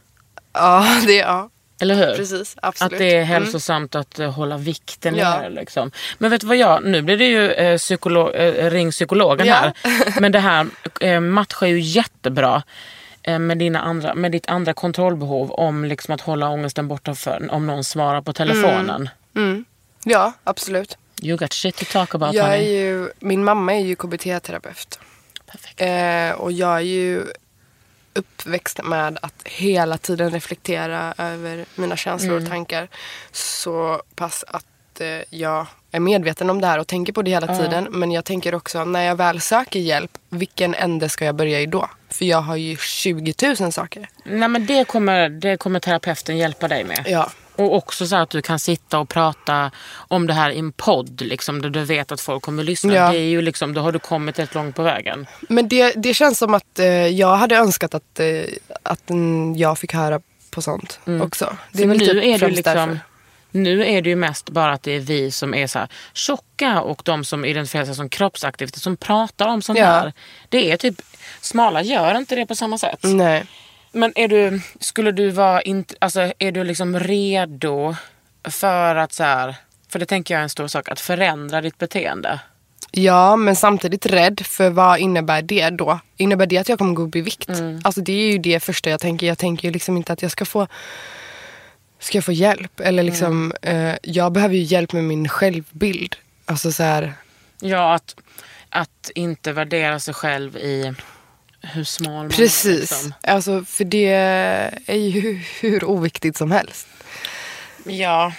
[0.52, 1.50] Ja, det ja.
[1.80, 2.16] Eller hur?
[2.16, 2.92] Precis, absolut.
[2.92, 3.28] Att det är Mm.
[3.28, 5.30] hälsosamt att eh, hålla vikten Ja.
[5.38, 5.50] nere.
[5.50, 5.90] Liksom.
[6.18, 9.54] Men vet du vad jag, nu blir det ju eh, psykolo- eh, ring psykologen Ja.
[9.54, 9.72] här.
[10.20, 10.66] Men det här
[11.00, 12.62] eh, matchar ju jättebra
[13.40, 17.66] med, dina andra, med ditt andra kontrollbehov om liksom att hålla ångesten borta för, om
[17.66, 19.08] någon svarar på telefonen.
[20.04, 20.98] Ja, absolut.
[21.22, 22.78] You got shit to talk about Jag är honey.
[22.78, 24.98] ju, min mamma är ju KBT-terapeut.
[25.46, 25.80] Perfekt.
[25.80, 27.24] Eh, och jag är ju
[28.14, 32.88] uppväxt med att hela tiden reflektera över mina känslor och tankar.
[33.32, 37.58] Så pass att eh, jag är medveten om det här och tänker på det hela
[37.58, 37.88] tiden.
[37.90, 41.66] Men jag tänker också när jag väl söker hjälp, vilken ände ska jag börja i
[41.66, 41.90] då?
[42.08, 44.08] För jag har ju 20 000 saker.
[44.24, 47.04] Nej, men det, kommer, det kommer terapeuten hjälpa dig med.
[47.06, 47.30] Ja.
[47.56, 49.70] Och också så att du kan sitta och prata
[50.08, 52.94] om det här i en podd, liksom, där du vet att folk kommer lyssna.
[52.94, 53.10] Ja.
[53.12, 55.26] Det är ju liksom, då har du kommit rätt långt på vägen.
[55.48, 58.26] Men det, det känns som att eh, jag hade önskat att, eh,
[58.82, 61.56] att mm, jag fick höra på sånt också.
[61.72, 62.98] Det För väl nu typ är det liksom, därför.
[63.50, 66.80] nu är det ju mest bara att det är vi som är så här tjocka
[66.80, 69.84] och de som identifierar sig som kroppsaktivister som pratar om sånt Ja.
[69.86, 70.12] här.
[70.48, 70.94] Det är typ,
[71.40, 72.98] smala gör inte det på samma sätt.
[73.02, 73.46] Nej.
[73.96, 77.94] Men är du, skulle du vara, int, alltså, är du liksom redo
[78.44, 79.54] för att så här,
[79.88, 82.40] för det tänker jag är en stor sak, att förändra ditt beteende?
[82.90, 84.40] Ja, men samtidigt rädd.
[84.46, 86.00] För vad innebär det då?
[86.16, 87.48] Innebär det att jag kommer gå upp i vikt?
[87.48, 87.80] Mm.
[87.84, 89.26] Alltså det är ju det första jag tänker.
[89.26, 90.66] Jag tänker ju liksom inte att jag ska få
[91.98, 92.80] Ska jag få hjälp?
[92.80, 93.86] Eller liksom, Mm.
[93.90, 96.16] eh, jag behöver ju hjälp med min självbild.
[96.44, 97.12] Alltså så här,
[97.60, 98.16] Ja, att,
[98.70, 100.94] att inte värdera sig själv i
[101.72, 102.30] hur smal man är.
[102.30, 102.80] precis.
[102.80, 103.14] Liksom.
[103.22, 104.12] Alltså för det
[104.86, 106.86] är ju hur oviktigt som helst.
[107.84, 108.32] Ja.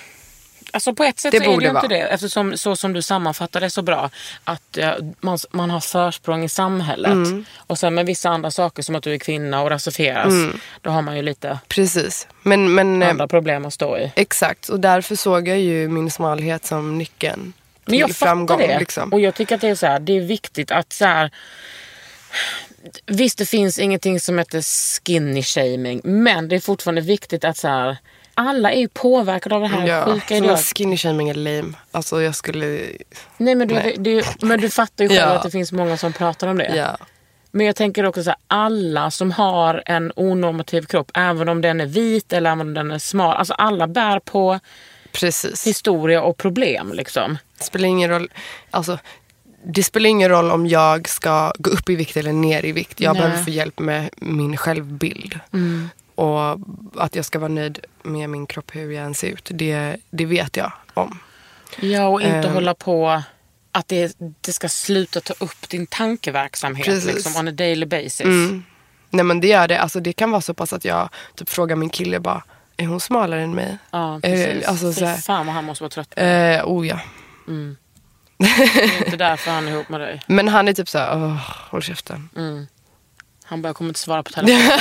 [0.74, 2.02] Alltså på ett sätt Det så är det ju inte det.
[2.02, 4.10] Eftersom så som du sammanfattar det så bra.
[4.44, 7.12] Att eh, man, man har försprång i samhället.
[7.12, 7.46] Mm.
[7.58, 10.34] Och sen med vissa andra saker som att du är kvinna och rasifieras.
[10.82, 12.28] Då har man ju lite Precis.
[12.44, 14.12] Men, men eh, andra problem att stå i.
[14.16, 14.70] exakt.
[14.70, 17.54] Och därför såg jag ju min smalhet som nyckeln
[17.86, 18.58] till Men jag framgång.
[18.58, 18.80] fattar det.
[18.80, 19.14] Liksom.
[19.14, 21.32] Och jag tycker att det är så här, det är viktigt att så här,
[23.06, 26.02] Visst det finns ingenting som heter skinny shaming.
[26.04, 27.98] Men det är fortfarande viktigt att så här,
[28.34, 30.60] alla är ju påverkade av det här Ja, sjuka idealet.
[30.78, 31.74] skinny shaming är lame.
[31.92, 32.80] Alltså jag skulle...
[33.38, 33.96] Nej, men, du, Nej.
[34.00, 35.26] Det, men du fattar ju själv Ja.
[35.36, 36.76] att det finns många som pratar om det.
[36.76, 36.98] Ja.
[37.52, 41.82] Men jag tänker också så här, alla som har en onormativ kropp, även om den
[41.82, 43.36] är vit eller även om den är smal.
[43.38, 44.60] Alltså alla bär på
[45.12, 45.68] Precis.
[45.68, 46.94] historia och problem.
[46.94, 47.38] Liksom.
[47.58, 48.32] Det spelar ingen roll.
[48.72, 49.00] Alltså,
[49.74, 53.00] det spelar ingen roll om jag ska gå upp i vikt eller ner i vikt.
[53.02, 53.22] Jag Nej.
[53.22, 55.40] behöver få hjälp med min självbild.
[56.16, 56.60] Och
[56.96, 59.50] att jag ska vara nöjd med min kropp, hur jag än ser ut.
[59.54, 61.20] Det, det vet jag om.
[61.80, 62.54] Ja, och inte Ehm.
[62.54, 63.22] hålla på
[63.72, 67.14] att det, det ska sluta ta upp din tankeverksamhet Precis.
[67.14, 68.22] liksom, on a daily basis.
[68.22, 68.64] Mm.
[69.10, 69.80] Nej men det gör det.
[69.80, 72.44] Alltså, det kan vara så pass att jag typ frågar min kille bara,
[72.78, 73.78] är hon smalare än mig?
[73.92, 74.64] Ja, precis.
[74.64, 76.14] Eh, alltså, så här, fan vad han måste vara trött.
[76.16, 77.00] eh, oh ja.
[78.38, 80.22] Det är inte därför han är ihop med dig.
[80.28, 81.38] Men han är typ så här, åh,
[81.70, 82.30] håll käften.
[83.44, 84.80] Han bara kommer inte svara på telefonen.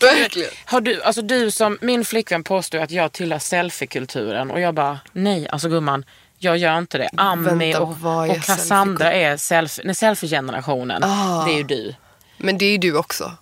[0.00, 0.50] Verkligen.
[0.64, 4.98] Har du, alltså du som, min flickvän påstår att jag tillhör selfie-kulturen och jag bara,
[5.12, 6.04] nej alltså gumman,
[6.38, 7.08] jag gör inte det.
[7.16, 11.04] Ami Vänta, och, är och Cassandra är selfie, nej, selfie-generationen.
[11.04, 11.44] Ah.
[11.44, 11.94] Det är ju du.
[12.36, 13.32] Men det är ju du också.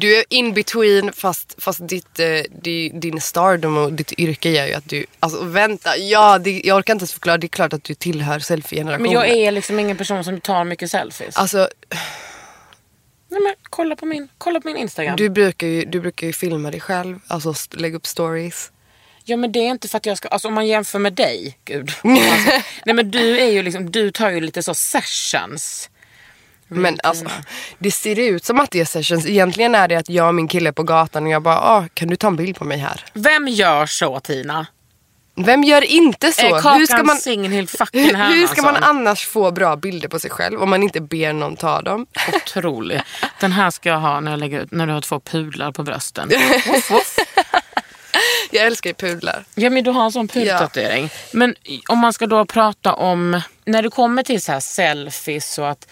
[0.00, 4.66] Du är in between fast, fast ditt, eh, di, din stardom och ditt yrke gör
[4.66, 5.06] ju att du...
[5.20, 7.38] Alltså vänta, ja, det, jag orkar inte ens förklara.
[7.38, 9.02] Det är klart att du tillhör selfie-generationen.
[9.02, 11.36] Men jag är liksom ingen person som tar mycket selfies.
[11.36, 11.68] Alltså,
[13.28, 15.16] nej, men kolla, på min, kolla på min Instagram.
[15.16, 18.72] du brukar, ju, du brukar ju filma dig själv, alltså lägga upp stories.
[19.24, 21.58] Ja men det är inte för att jag ska, alltså om man jämför med dig,
[21.64, 21.90] gud.
[22.02, 22.04] Alltså,
[22.84, 25.89] nej men du är ju liksom, du tar ju lite så sessions.
[26.70, 27.24] Men alltså,
[27.78, 29.26] det ser ut som att det är sessions.
[29.26, 31.88] Egentligen är det att jag och min kille är på gatan och jag bara, ah,
[31.94, 33.04] kan du ta en bild på mig här?
[33.12, 34.66] Vem gör så Tina?
[35.34, 36.48] Vem gör inte så?
[36.48, 38.96] Kakan hur ska man, Signhild fucking hur, hur ska man Hermansson?
[38.96, 42.06] annars få bra bilder på sig själv om man inte ber någon ta dem?
[42.34, 43.02] Otrolig.
[43.40, 45.82] Den här ska jag ha när, jag lägger ut, när du har två pudlar på
[45.82, 46.28] brösten.
[46.66, 47.16] Woff, woff.
[48.50, 49.44] Jag älskar ju pudlar.
[49.54, 51.10] Ja men du har en sån pudtatuering.
[51.32, 51.54] Men
[51.88, 55.86] om man ska då prata om, när det kommer till så här selfies och att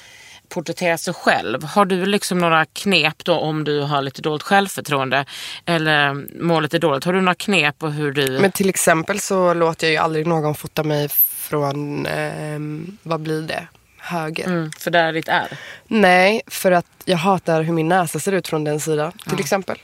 [0.48, 1.64] porträttera sig själv.
[1.64, 5.24] Har du liksom några knep då om du har lite dåligt självförtroende
[5.64, 7.04] eller mår lite dåligt?
[7.04, 8.38] Har du några knep på hur du...
[8.40, 11.08] Men till exempel så låter jag ju aldrig någon fota mig
[11.48, 13.66] från, ehm, vad blir det,
[13.98, 14.46] höger.
[14.46, 15.58] Mm, för där är ditt är.
[15.86, 19.78] Nej, för att jag hatar hur min näsa ser ut från den sidan till exempel.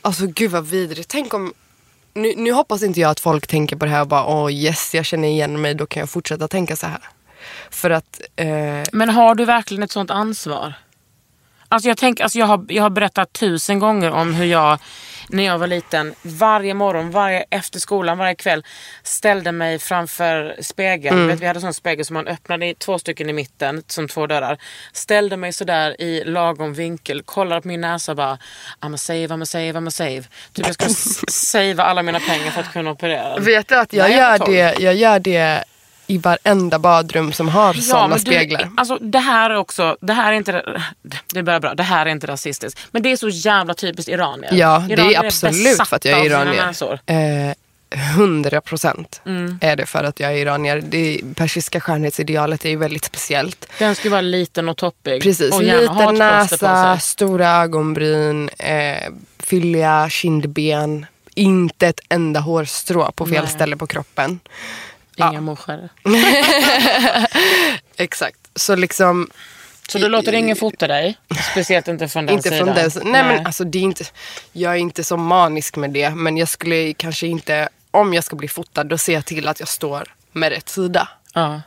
[0.00, 1.08] Alltså gud vad vidrigt.
[1.08, 1.52] Tänk om,
[2.14, 4.94] nu, nu hoppas inte jag att folk tänker på det här och bara åh yes,
[4.94, 7.00] jag känner igen mig, då kan jag fortsätta tänka så här.
[7.70, 10.74] För att, eh, Men har du verkligen ett sånt ansvar?
[11.68, 14.78] Alltså jag, tänk, alltså jag, har, jag har berättat tusen gånger om hur jag
[15.28, 18.64] när jag var liten varje morgon, varje, efter skolan, varje kväll
[19.02, 21.26] ställde mig framför spegeln.
[21.26, 24.08] Vet, vi hade en sån spegel som man öppnade i, två stycken i mitten som
[24.08, 24.58] två dörrar.
[24.92, 28.38] Ställde mig sådär i lagom vinkel, kollade på min näsa och bara
[28.80, 30.22] I'm a save, I'm a save, I'm a save.
[30.52, 30.88] Typ jag ska
[31.28, 33.38] savea alla mina pengar för att kunna operera.
[33.38, 35.64] vet du att jag, Nej, gör det, jag gör det
[36.06, 38.70] i varenda badrum som har sådana men speglar.
[38.76, 40.82] Alltså, det här är också, det här är inte,
[41.34, 42.80] det börjar bra, det här är inte rasistiskt.
[42.90, 44.54] Men det är så jävla typiskt iranier.
[44.54, 47.00] Ja, det Iranier är absolut besatta för att jag är iranier.
[47.06, 47.54] Eh,
[48.16, 49.58] Hundra procent Mm.
[49.60, 50.82] är det för att jag är iranier.
[50.88, 53.66] Det persiska skönhetsidealet är ju väldigt speciellt.
[53.78, 55.22] Den ska vara liten och toppig.
[55.22, 61.06] Precis, och liten näsa, stora ögonbryn, eh, fylliga kindben.
[61.34, 63.52] Inte ett enda hårstrå på fel Nej.
[63.52, 64.40] ställe på kroppen.
[65.16, 65.88] Inga morskär.
[67.96, 68.38] Exakt.
[68.54, 69.30] Så liksom...
[69.88, 71.18] Så du låter ingen fota dig?
[71.52, 72.66] Speciellt inte från den inte sidan?
[72.66, 74.04] från den Nej, men alltså det är inte...
[74.52, 76.10] Jag är inte så manisk med det.
[76.10, 77.68] Men jag skulle kanske inte...
[77.90, 81.08] Om jag ska bli fotad då ser jag till att jag står med rätt sida.
[81.34, 81.60] Ja.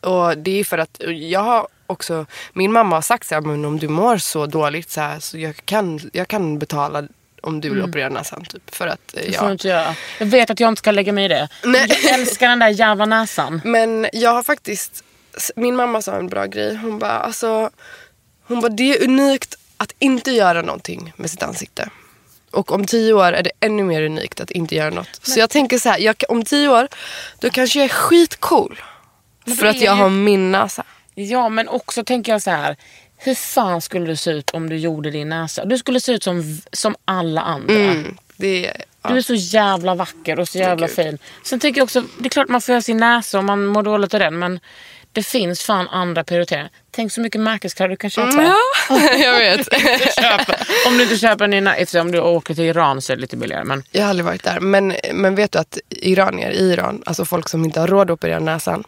[0.00, 3.64] Och det är för att jag har också, min mamma har sagt så här, men
[3.64, 7.04] om du mår så dåligt så här, så jag kan, jag kan betala
[7.42, 8.44] om du vill operera näsan.
[8.44, 9.94] Typ, för att, eh, Det får inte göra.
[10.18, 11.48] Jag vet att jag inte ska lägga mig i det.
[11.64, 11.86] Nej.
[12.04, 13.60] Jag älskar den där jävla näsan.
[13.64, 15.04] Men jag har faktiskt,
[15.56, 16.74] min mamma sa en bra grej.
[16.76, 17.70] Hon bara, alltså,
[18.46, 21.88] hon bara, det är unikt att inte göra någonting med sitt ansikte.
[22.50, 25.20] Och om tio år är det ännu mer unikt att inte göra något.
[25.22, 26.88] Så jag tänker så här, jag, om tio år,
[27.40, 28.80] då kanske jag är skitcool.
[29.44, 30.84] Men För att jag ju- har min näsa.
[31.14, 32.76] Ja, men också tänker jag så här.
[33.18, 35.64] Hur fan skulle du se ut om du gjorde din näsa?
[35.64, 37.74] Du skulle se ut som, som alla andra.
[37.74, 39.10] Mm, det ja.
[39.10, 40.96] Du är så jävla vacker och så jävla gud.
[40.96, 41.18] fin.
[41.44, 43.82] Sen tycker jag också, det är klart man får göra sin näsa och man mår
[43.82, 44.38] dåligt av den.
[44.38, 44.60] Men
[45.12, 46.70] det finns fan andra prioriteringar.
[46.90, 48.42] Tänk så mycket märkeskläder du kan köpa.
[48.42, 49.68] Ja, jag vet.
[50.86, 53.36] Om du inte köper en näsa, om du åker till Iran så är det lite
[53.36, 53.64] billigare.
[53.64, 54.60] Men Jag har aldrig varit där.
[54.60, 58.14] Men, men vet du att iranier i Iran, alltså folk som inte har råd att
[58.14, 58.84] operera näsan,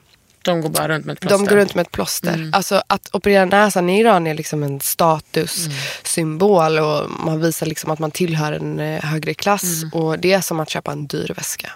[0.49, 1.39] de går bara runt med ett plåster.
[1.39, 2.51] de går runt med ett plåster.
[2.53, 7.99] Alltså att operera näsan i Iran är liksom en statussymbol och man visar liksom att
[7.99, 9.83] man tillhör en eh, högre klass.
[9.93, 11.73] Och det är som att köpa en dyr väska.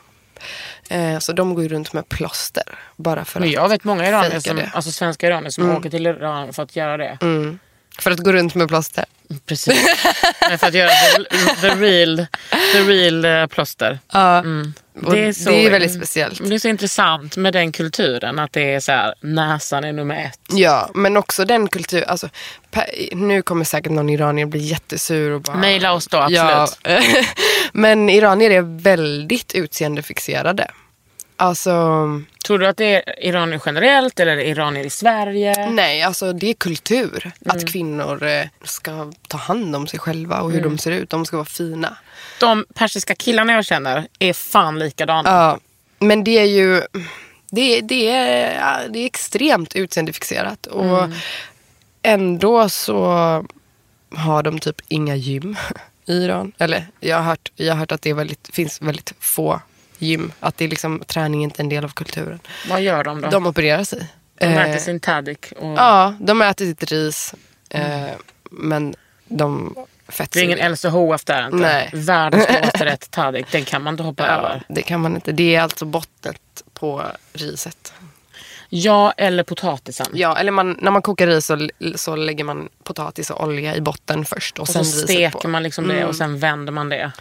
[0.88, 4.08] Eh, så de går ju runt med plåster bara för Men att jag vet många
[4.08, 4.70] iranier, som, det.
[4.74, 7.18] alltså svenska iranier som åker till Iran för att göra det.
[7.98, 9.04] För att gå runt med plåster.
[9.46, 9.86] Precis.
[10.48, 12.26] Men för att göra the, the real,
[12.72, 13.98] the real eh, plåster.
[14.12, 14.38] Ja.
[14.38, 14.72] Mm.
[15.04, 16.48] Och det, är väldigt speciellt.
[16.48, 18.38] Det är så intressant med den kulturen.
[18.38, 20.40] Att det är så här, näsan är nummer ett.
[20.48, 22.28] Ja, men också den kultur, alltså,
[23.12, 25.56] nu kommer säkert någon iranier bli jättesur och bara...
[25.56, 26.78] Maila oss då, absolut.
[26.82, 27.02] Ja,
[27.72, 30.70] men iranier är väldigt utseendefixerade.
[31.36, 31.72] Alltså,
[32.46, 35.70] Tror du att det är iranier generellt eller iranier i Sverige?
[35.70, 37.32] nej, alltså det är kultur.
[37.44, 37.56] Mm.
[37.56, 40.70] Att kvinnor eh, ska ta hand om sig själva och hur Mm.
[40.70, 41.10] de ser ut.
[41.10, 41.96] De ska vara fina.
[42.40, 45.30] De persiska killarna jag känner är fan likadana.
[45.30, 45.58] Ja,
[45.98, 46.82] men det är ju...
[47.50, 50.66] Det, det, är, det är extremt utseendefixerat.
[50.66, 51.12] Och Mm.
[52.02, 53.04] ändå så
[54.16, 55.56] har de typ inga gym
[56.06, 56.52] i Iran.
[56.58, 59.60] Eller jag har hört, jag har hört att det väldigt, finns väldigt få
[60.02, 60.32] gym.
[60.40, 62.40] Att det är liksom, träning är inte en del av kulturen.
[62.70, 63.28] Vad gör de då?
[63.30, 64.06] De opererar sig.
[64.38, 65.52] De Eh, äter sin tadik.
[65.56, 67.34] Och Ja, de äter sitt ris.
[67.70, 68.02] Eh,
[68.50, 68.94] men
[69.28, 69.74] de
[70.32, 70.72] det är ingen.
[70.72, 71.56] LCHF där inte.
[71.56, 71.90] Nej.
[71.92, 73.46] Världens godaste rätt tadik.
[73.52, 74.62] Den kan man inte hoppa Ja, över.
[74.68, 75.32] det kan man inte.
[75.32, 77.92] Det är alltså bottnet på riset.
[78.68, 80.06] Ja, eller potatisen.
[80.12, 83.80] Ja, eller man, när man kokar ris så, så lägger man potatis och olja i
[83.80, 84.56] botten först.
[84.58, 85.48] Och, Och sen så steker på.
[85.48, 87.12] man liksom det och sen vänder man det.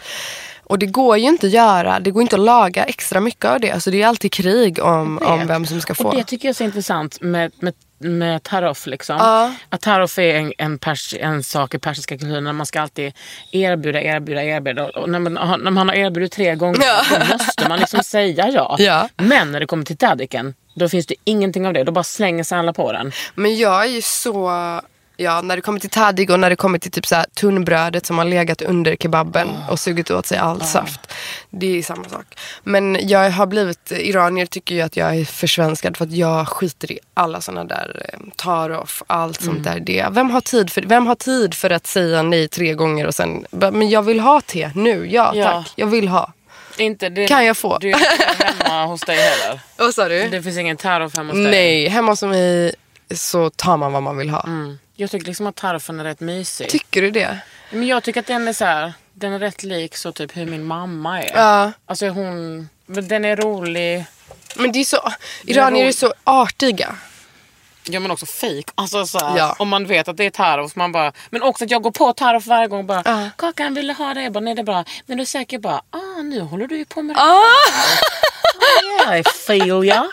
[0.72, 3.60] Och det går ju inte att göra, det går inte att laga extra mycket av
[3.60, 3.70] det.
[3.70, 6.08] Alltså det är alltid krig om, om vem som ska få.
[6.08, 8.86] Och det tycker jag är så intressant med, med, med tarof.
[8.86, 9.16] Liksom.
[9.16, 9.54] Ja.
[9.68, 13.12] Att tarof är en, en, pers, en sak i persiska kulturen när man ska alltid
[13.50, 14.88] erbjuda, erbjuda, erbjuda.
[14.88, 17.02] Och när man, när man har erbjudit tre gånger Ja.
[17.18, 18.76] då måste man liksom säga ja.
[18.82, 19.08] Ja.
[19.16, 21.84] Men när det kommer till tadiken då finns det ingenting av det.
[21.84, 23.12] Då bara slänger sig alla på den.
[23.34, 24.50] Men jag är ju så...
[25.22, 28.06] Ja, när det kommer till tadig och när det kommer till typ så här tunnbrödet
[28.06, 31.00] som har legat under kebaben och sugit åt sig all saft.
[31.50, 32.38] Det är samma sak.
[32.62, 36.92] Men jag har blivit, iranier tycker ju att jag är försvenskad för att jag skiter
[36.92, 39.80] i alla såna där eh, tarof, allt sånt där.
[39.80, 40.06] Det.
[40.10, 43.46] Vem, har tid för, vem har tid för att säga nej tre gånger och sen,
[43.50, 45.44] men jag vill ha te nu, ja, Ja.
[45.44, 46.32] tack, jag vill ha.
[46.78, 47.78] Inte, det, Kan jag få?
[47.78, 49.60] Du är inte hemma hos dig heller.
[49.76, 50.28] Vad sa du?
[50.28, 51.50] Det finns ingen tarof hemma hos dig.
[51.50, 52.74] Nej, hemma hos mig
[53.14, 54.42] så tar man vad man vill ha.
[54.46, 54.78] Mm.
[55.02, 56.68] Jag tycker liksom att tarofen är rätt mysig.
[56.68, 57.38] Tycker du det?
[57.70, 58.92] Men jag tycker att den är så här.
[59.14, 61.30] Den är rätt lik så typ hur min mamma är.
[61.36, 61.72] Ja.
[61.86, 64.04] Alltså hon, men den är rolig.
[64.56, 65.12] Men det är så,
[65.44, 66.96] iranier är så artiga.
[67.84, 68.62] Ja men också fake.
[68.74, 69.56] Alltså så här, Ja.
[69.58, 71.12] om man vet att det är Tarof, man bara...
[71.30, 73.28] Men också att jag går på Tarof varje gång och bara Ja.
[73.38, 74.22] Kakan vill du ha det?
[74.22, 74.84] Jag bara, nej det är bra.
[75.06, 77.20] Men du är säker bara, ah nu håller du ju på med det.
[77.22, 77.40] Ah!
[79.06, 80.10] Ja, I feel ya.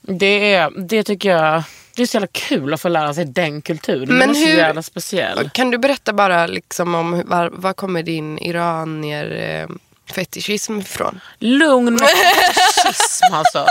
[0.00, 1.62] Det, är, det tycker jag,
[1.96, 4.18] det är så jävla kul att få lära sig den kulturen.
[4.18, 5.50] Men den är så jävla speciell.
[5.50, 9.76] Kan du berätta bara liksom om var, var kommer din iranier eh,
[10.14, 11.20] fetischism ifrån?
[11.38, 13.66] Lugn med fetischism alltså.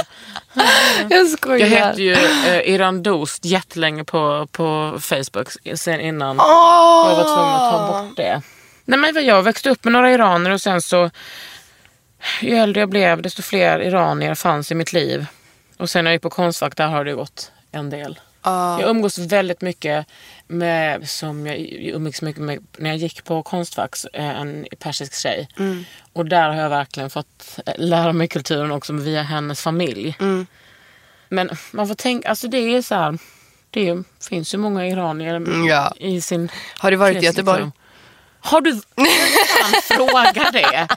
[1.10, 1.68] Jag skojar.
[1.68, 6.40] Jag hette ju eh, Iran Dost jättelänge på, på Facebook sen innan.
[6.40, 7.06] Åh!
[7.10, 8.42] Jag var tvungen att ta bort det.
[8.86, 11.10] Nej, men jag växte upp med några iranier och sen så
[12.42, 15.26] ju äldre jag blev desto fler iranier fanns i mitt liv.
[15.78, 18.20] Och sen när jag gick på Konstfack där har det gått en del.
[18.42, 18.80] Ah.
[18.80, 20.06] Jag umgås väldigt mycket
[20.48, 25.48] med, som jag umgicks mycket med när jag gick på Konstfack, eh, en persisk tjej.
[25.60, 25.86] Mm.
[26.14, 30.18] Och där har jag verkligen fått eh, lära mig kulturen också via hennes familj.
[30.20, 30.48] Mm.
[31.30, 33.18] Men man får tänka, alltså det är så här,
[33.70, 35.94] det finns ju många iranier Mm, ja.
[36.00, 37.58] i sin Har du varit i Göteborg?
[37.58, 37.72] liksom.
[38.44, 40.88] Har du, fan fråga det.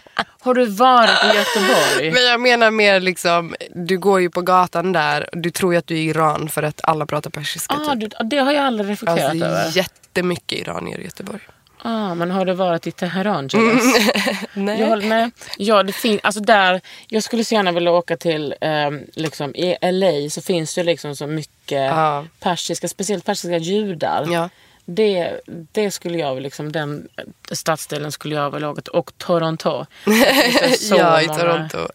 [0.40, 2.10] Har du varit i Göteborg?
[2.10, 5.86] Men jag menar mer liksom, du går ju på gatan där, du tror ju att
[5.86, 7.74] du är i Iran för att alla pratar persiska.
[7.74, 8.00] Ah, typ.
[8.20, 9.76] du, det har jag aldrig reflekterat Alltså över.
[9.76, 11.40] jättemycket iranier i Göteborg.
[11.82, 13.84] Ah, men har du varit i Teheran Julius?
[14.54, 14.80] Nej.
[14.80, 15.30] Jag, nej.
[15.58, 19.76] Ja, det finns, alltså där, jag skulle så gärna vilja åka till, ehm, liksom, i
[19.92, 21.56] LA så finns det liksom så mycket
[21.90, 22.24] Ja.
[22.40, 24.26] persiska, speciellt persiska judar.
[24.30, 24.48] Ja.
[24.88, 27.08] Det, det skulle jag liksom, den
[27.50, 28.92] stadsdelen skulle jag vilja åka till.
[28.92, 29.86] Och Toronto.
[30.78, 31.88] Så ja, i många, Toronto.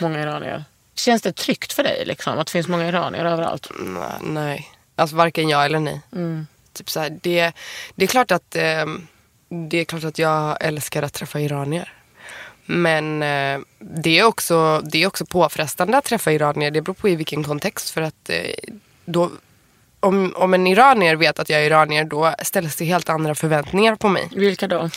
[0.00, 0.64] Många iranier.
[0.94, 3.68] Känns det tryggt för dig liksom, att det finns många iranier överallt?
[3.80, 6.00] Nej, Nej, alltså varken ja eller nej.
[6.12, 6.46] Mm.
[6.72, 7.52] Typ så här, det,
[7.94, 8.86] det, är klart att, eh,
[9.48, 11.92] det är klart att jag älskar att träffa iranier.
[12.64, 16.70] Men eh, det, är också, det är också påfrestande att träffa iranier.
[16.70, 17.90] Det beror på i vilken kontext.
[17.90, 18.74] För att eh,
[19.04, 19.30] då,
[20.00, 23.94] om, om en iranier vet att jag är iranier då ställs det helt andra förväntningar
[23.96, 24.28] på mig.
[24.32, 24.90] Vilka då?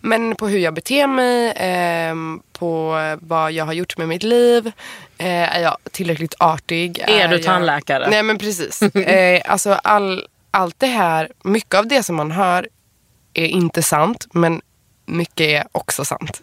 [0.00, 4.72] Men på hur jag beter mig, ehm, på vad jag har gjort med mitt liv.
[5.18, 6.98] Eh, är jag tillräckligt artig?
[6.98, 8.10] Är du jag- tandläkare?
[8.10, 8.82] Nej men precis.
[8.94, 12.68] eh, alltså all, allt det här, mycket av det som man hör
[13.34, 14.26] är inte sant.
[14.32, 14.60] Men
[15.06, 16.40] mycket är också sant.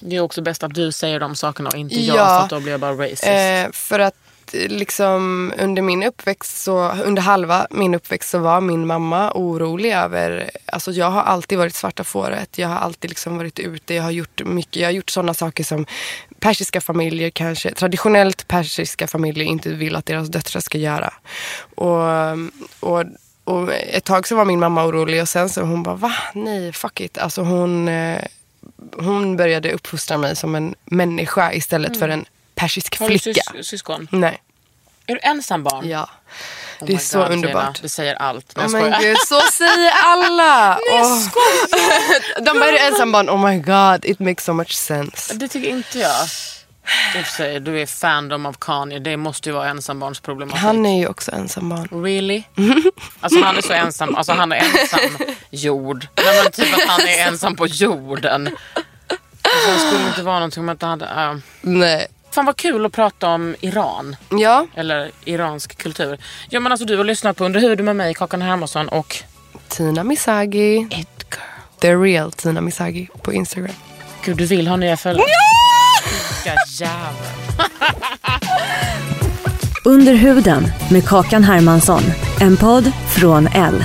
[0.00, 2.14] Det är också bäst att du säger de sakerna och inte Ja.
[2.14, 3.26] jag för att då blir jag bara racist.
[3.26, 4.14] Eh, för att
[4.52, 10.50] liksom under min uppväxt, så, under halva min uppväxt så var min mamma orolig över,
[10.66, 12.58] alltså jag har alltid varit svarta fåret.
[12.58, 15.64] Jag har alltid liksom varit ute, jag har gjort mycket, jag har gjort sådana saker
[15.64, 15.86] som
[16.38, 21.12] persiska familjer kanske, traditionellt persiska familjer inte vill att deras döttrar ska göra.
[21.74, 22.02] Och,
[22.80, 23.04] och,
[23.44, 26.12] och ett tag så var min mamma orolig och sen så hon bara, va?
[26.34, 27.18] Nej, fuck it.
[27.18, 28.24] Alltså hon, eh,
[28.96, 32.24] hon började uppfostra mig som en människa istället för en
[32.54, 33.40] persisk Har du flicka.
[33.54, 34.08] sys- syskon?
[34.10, 34.42] Nej.
[35.06, 35.88] Är du ensam barn?
[35.88, 36.10] Ja.
[36.80, 37.82] Oh det är my så God, underbart.
[37.82, 38.52] Det säger allt.
[38.56, 39.00] Oh jag men skojar.
[39.00, 40.68] gud, så säger alla!
[40.92, 41.18] Nej, Åh.
[42.44, 43.30] De bara, är du ensam barn?
[43.30, 45.34] Oh my god, it makes so much sense.
[45.34, 46.28] Det tycker inte jag.
[47.36, 48.98] Sig, du är fandom av Kanye.
[48.98, 50.60] Det måste ju vara ensambarnsproblematik.
[50.62, 52.04] Han är ju också ensam barn.
[52.04, 52.42] Really?
[53.20, 54.14] Alltså han är så ensam.
[54.16, 55.00] Alltså han är ensam
[55.50, 56.06] jord.
[56.16, 58.46] Nej men typ att han är ensam på jorden.
[59.42, 61.32] Alltså, det skulle inte vara någonting om att han hade...
[61.32, 61.38] Uh.
[61.60, 62.06] Nej.
[62.34, 64.16] Fan vad kul att prata om Iran.
[64.30, 66.18] Ja, Eller iransk kultur.
[66.50, 69.16] Ja men alltså du har lyssnat på Under huden med mig, Kakan Hermansson och
[69.68, 70.76] Tina Misagi.
[70.90, 71.80] It Girl.
[71.80, 73.74] The real Tina Misagi på Instagram.
[74.24, 75.26] Gud du vill ha nya följare.
[76.44, 77.14] Vilka jävel.
[79.84, 82.02] Under huden med Kakan Hermansson.
[82.40, 83.84] En podd från L.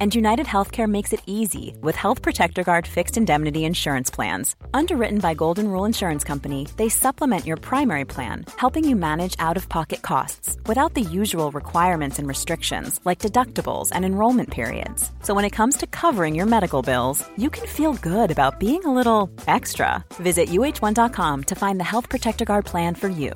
[0.00, 4.56] And United Healthcare makes it easy with Health Protector Guard fixed indemnity insurance plans.
[4.72, 9.56] Underwritten by Golden Rule Insurance Company, they supplement your primary plan, helping you manage out
[9.56, 15.12] of pocket costs without the usual requirements and restrictions like deductibles and enrollment periods.
[15.22, 18.84] So when it comes to covering your medical bills, you can feel good about being
[18.84, 20.04] a little extra.
[20.14, 23.32] Visit uh1.com to find the Health Protector Guard plan for you.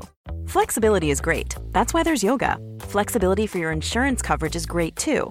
[0.48, 1.54] Flexibility is great.
[1.72, 2.58] That's why there's yoga.
[2.80, 5.30] Flexibility for your insurance coverage is great too.